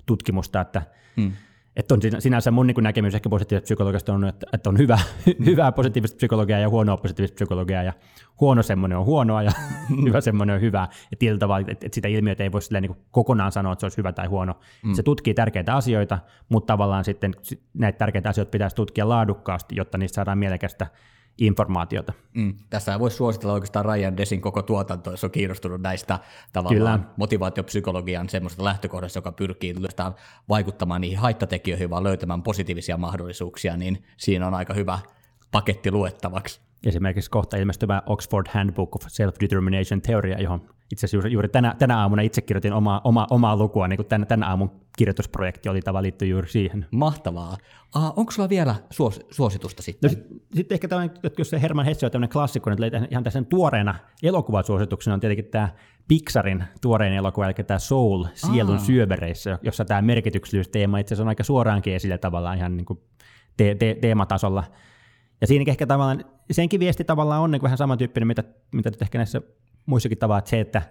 [0.06, 0.82] tutkimusta, että
[1.16, 1.32] mm
[1.76, 4.98] että on sinänsä mun niin näkemys ehkä positiivisesta psykologiasta on, että, että on hyvä,
[5.46, 7.92] hyvää positiivista psykologiaa ja huonoa positiivista psykologiaa, ja
[8.40, 9.52] huono semmoinen on huonoa ja
[10.06, 13.52] hyvä semmoinen on hyvää, ja tietyllä tavalla, että, että sitä ilmiötä ei voi niin kokonaan
[13.52, 14.54] sanoa, että se olisi hyvä tai huono.
[14.84, 14.94] Mm.
[14.94, 16.18] Se tutkii tärkeitä asioita,
[16.48, 17.34] mutta tavallaan sitten
[17.74, 20.86] näitä tärkeitä asioita pitäisi tutkia laadukkaasti, jotta niistä saadaan mielekästä
[21.38, 22.12] informaatiota.
[22.34, 26.18] Mm, tässä voisi suositella oikeastaan Ryan Desin koko tuotanto, jos on kiinnostunut näistä
[26.52, 27.14] tavallaan Kyllä.
[27.16, 29.74] motivaatiopsykologian semmoista lähtökohdasta, joka pyrkii
[30.48, 34.98] vaikuttamaan niihin haittatekijöihin, vaan löytämään positiivisia mahdollisuuksia, niin siinä on aika hyvä
[35.50, 36.60] paketti luettavaksi.
[36.86, 42.22] Esimerkiksi kohta ilmestyvä Oxford Handbook of Self-Determination Theory, johon itse asiassa juuri, tänä, tänä aamuna
[42.22, 46.28] itse kirjoitin omaa, omaa, omaa lukua, niin kuin tänä, tänä aamun kirjoitusprojekti oli tavallaan liittyy
[46.28, 46.86] juuri siihen.
[46.90, 47.56] Mahtavaa.
[47.96, 50.10] Uh, onko sulla vielä suos, suositusta sitten?
[50.10, 53.42] No, sitten sit ehkä tämmöinen, jos se Herman Hesse on tämmöinen klassikko, niin ihan tässä
[53.42, 55.68] tuoreena elokuvasuosituksena on tietenkin tämä
[56.08, 58.78] Pixarin tuorein elokuva, eli tämä Soul, Sielun Aa.
[58.78, 62.98] syövereissä, jossa tämä merkityksellisyysteema itse asiassa on aika suoraankin esille tavallaan ihan niin kuin
[63.56, 64.64] te- te- teematasolla.
[65.42, 69.18] Ja siinäkin ehkä tavallaan, senkin viesti tavallaan on niin vähän samantyyppinen, mitä, mitä nyt ehkä
[69.18, 69.42] näissä
[69.86, 70.82] muissakin tavalla, että se, että,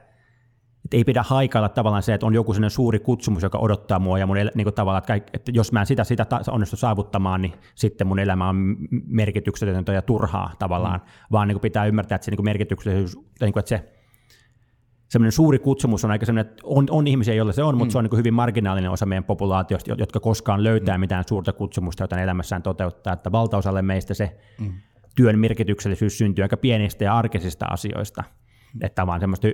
[0.86, 4.20] että ei pidä haikailla tavallaan se, että on joku sellainen suuri kutsumus, joka odottaa mua
[4.20, 7.42] ja mun el- niin tavallaan, että, kaikki, että jos mä en sitä, sitä onnistu saavuttamaan,
[7.42, 11.06] niin sitten mun elämä on merkityksetöntä ja turhaa tavallaan, mm.
[11.32, 14.01] vaan niin pitää ymmärtää, että se niin merkityksellisyys, niin kuin, että se
[15.12, 17.92] semmoinen suuri kutsumus on aika semmoinen, että on, on ihmisiä, joilla se on, mutta mm.
[17.92, 21.00] se on niin hyvin marginaalinen osa meidän populaatiosta, jotka koskaan löytää mm.
[21.00, 23.14] mitään suurta kutsumusta, jota ne elämässään toteuttaa.
[23.14, 24.74] Että valtaosalle meistä se mm.
[25.16, 28.24] työn merkityksellisyys syntyy aika pienistä ja arkisista asioista.
[28.74, 28.80] Mm.
[28.86, 29.48] Että vaan semmoista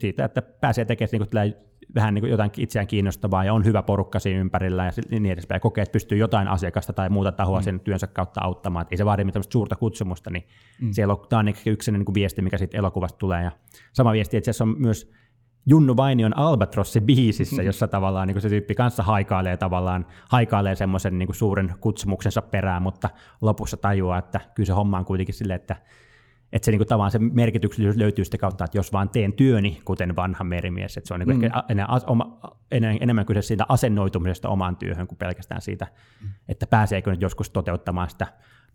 [0.00, 1.54] siitä, että pääsee tekemään niin
[1.94, 5.60] vähän niin kuin jotain itseään kiinnostavaa ja on hyvä porukka siinä ympärillä ja niin edespäin.
[5.60, 7.64] Kokee, että pystyy jotain asiakasta tai muuta tahoa mm.
[7.64, 8.82] sen työnsä kautta auttamaan.
[8.82, 10.46] Että ei se vaadi mitään suurta kutsumusta, niin
[10.80, 10.92] mm.
[10.92, 13.44] siellä on, tämä on yksi niin kuin viesti, mikä siitä elokuvasta tulee.
[13.44, 13.52] Ja
[13.92, 15.12] sama viesti itse asiassa on myös
[15.66, 17.66] Junnu Vainion Albatrossi-biisissä, mm.
[17.66, 23.10] jossa tavallaan niin se tyyppi kanssa haikailee tavallaan, haikailee semmoisen niin suuren kutsumuksensa perään, mutta
[23.40, 25.76] lopussa tajuaa, että kyllä se homma on kuitenkin silleen, että
[26.52, 29.80] että se, niin kuin, tavallaan se merkityksellisyys löytyy sitä kautta, että jos vaan teen työni,
[29.84, 31.44] kuten vanha merimies, että se on niin kuin mm.
[31.44, 32.00] ehkä enemmän,
[32.70, 35.86] enemmän, enemmän kyse siitä asennoitumisesta omaan työhön kuin pelkästään siitä,
[36.22, 36.28] mm.
[36.48, 38.26] että pääseekö nyt joskus toteuttamaan sitä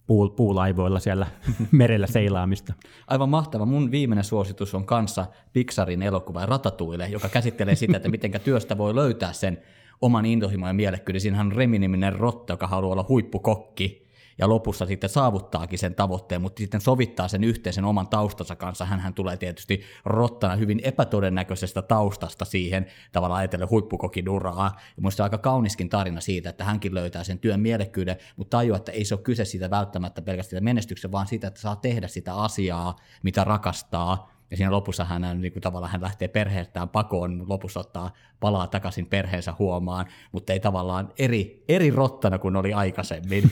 [0.08, 1.28] puul, puulaivoilla siellä
[1.72, 2.74] merellä seilaamista.
[3.08, 3.66] Aivan mahtava.
[3.66, 8.96] Mun viimeinen suositus on kanssa Pixarin elokuva Ratatuille, joka käsittelee sitä, että miten työstä voi
[8.96, 9.58] löytää sen
[10.02, 11.22] oman intohimon ja mielekkyyden.
[11.22, 14.08] Siinähän on Remi-niminen rotta, joka haluaa olla huippukokki,
[14.42, 18.86] ja lopussa sitten saavuttaakin sen tavoitteen, mutta sitten sovittaa sen yhteisen oman taustansa kanssa.
[18.86, 24.80] hän tulee tietysti rottana hyvin epätodennäköisestä taustasta siihen tavallaan ajatellen huippukokin uraa.
[24.96, 28.92] Ja musta aika kauniskin tarina siitä, että hänkin löytää sen työn mielekkyyden, mutta tajuaa, että
[28.92, 32.96] ei se ole kyse siitä välttämättä pelkästään menestyksen, vaan siitä, että saa tehdä sitä asiaa,
[33.24, 37.80] mitä rakastaa, ja siinä lopussa hän, niin kuin tavallaan hän lähtee perheestään pakoon, mutta lopussa
[37.80, 43.52] ottaa palaa takaisin perheensä huomaan, mutta ei tavallaan eri, eri rottana kuin oli aikaisemmin.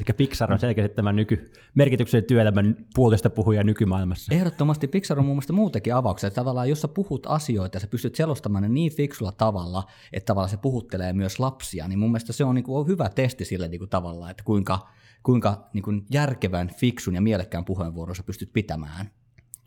[0.00, 4.34] Eli Pixar on selkeästi tämän nyky, merkityksen työelämän puolesta puhuja nykymaailmassa.
[4.34, 6.30] Ehdottomasti Pixar on muun muassa muutenkin avauksia.
[6.30, 10.50] Tavallaan jos sä puhut asioita ja sä pystyt selostamaan ne niin fiksulla tavalla, että tavallaan
[10.50, 13.78] se puhuttelee myös lapsia, niin mun mielestä se on, niin kuin, hyvä testi sille niin
[13.78, 14.88] kuin, tavalla, että kuinka,
[15.22, 19.10] kuinka niin kuin, järkevän, fiksun ja mielekkään puheenvuoron sä pystyt pitämään.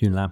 [0.05, 0.29] Kyllä.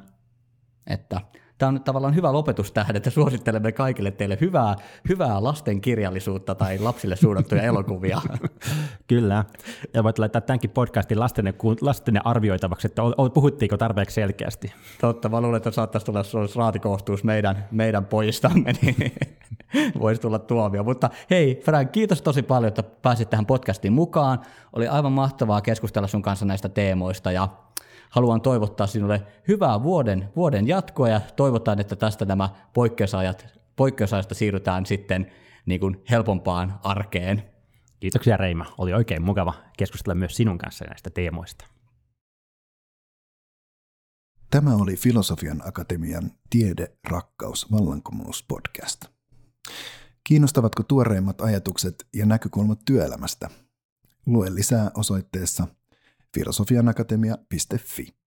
[0.88, 1.22] Että
[1.58, 4.76] tämä on nyt tavallaan hyvä lopetus tähän, että suosittelemme kaikille teille hyvää,
[5.10, 8.22] hyvää lastenkirjallisuutta tai lapsille suunnattuja elokuvia.
[9.08, 9.46] Kyllä.
[9.94, 13.02] Ja voit laittaa tämänkin podcastin lastenne, lastenne arvioitavaksi, että
[13.34, 14.74] puhuttiinko tarpeeksi selkeästi.
[15.02, 16.24] Totta, mä luulen, että saattaisi tulla
[16.56, 19.14] raatikoostuus meidän, meidän pojistamme, niin
[20.02, 20.84] voisi tulla tuomio.
[20.84, 24.40] Mutta hei Frank, kiitos tosi paljon, että pääsit tähän podcastiin mukaan.
[24.74, 27.48] Oli aivan mahtavaa keskustella sun kanssa näistä teemoista ja
[28.12, 33.46] haluan toivottaa sinulle hyvää vuoden, vuoden jatkoa ja toivotaan, että tästä nämä poikkeusajat,
[33.76, 35.32] poikkeusajasta siirrytään sitten
[35.66, 37.44] niin kuin helpompaan arkeen.
[38.00, 38.66] Kiitoksia Reima.
[38.78, 41.66] Oli oikein mukava keskustella myös sinun kanssa näistä teemoista.
[44.52, 49.06] Tämä oli Filosofian Akatemian Tiede, rakkaus, vallankumous podcast.
[50.24, 53.50] Kiinnostavatko tuoreimmat ajatukset ja näkökulmat työelämästä?
[54.26, 55.68] Lue lisää osoitteessa–
[56.34, 58.21] filosofianakatemia.fi.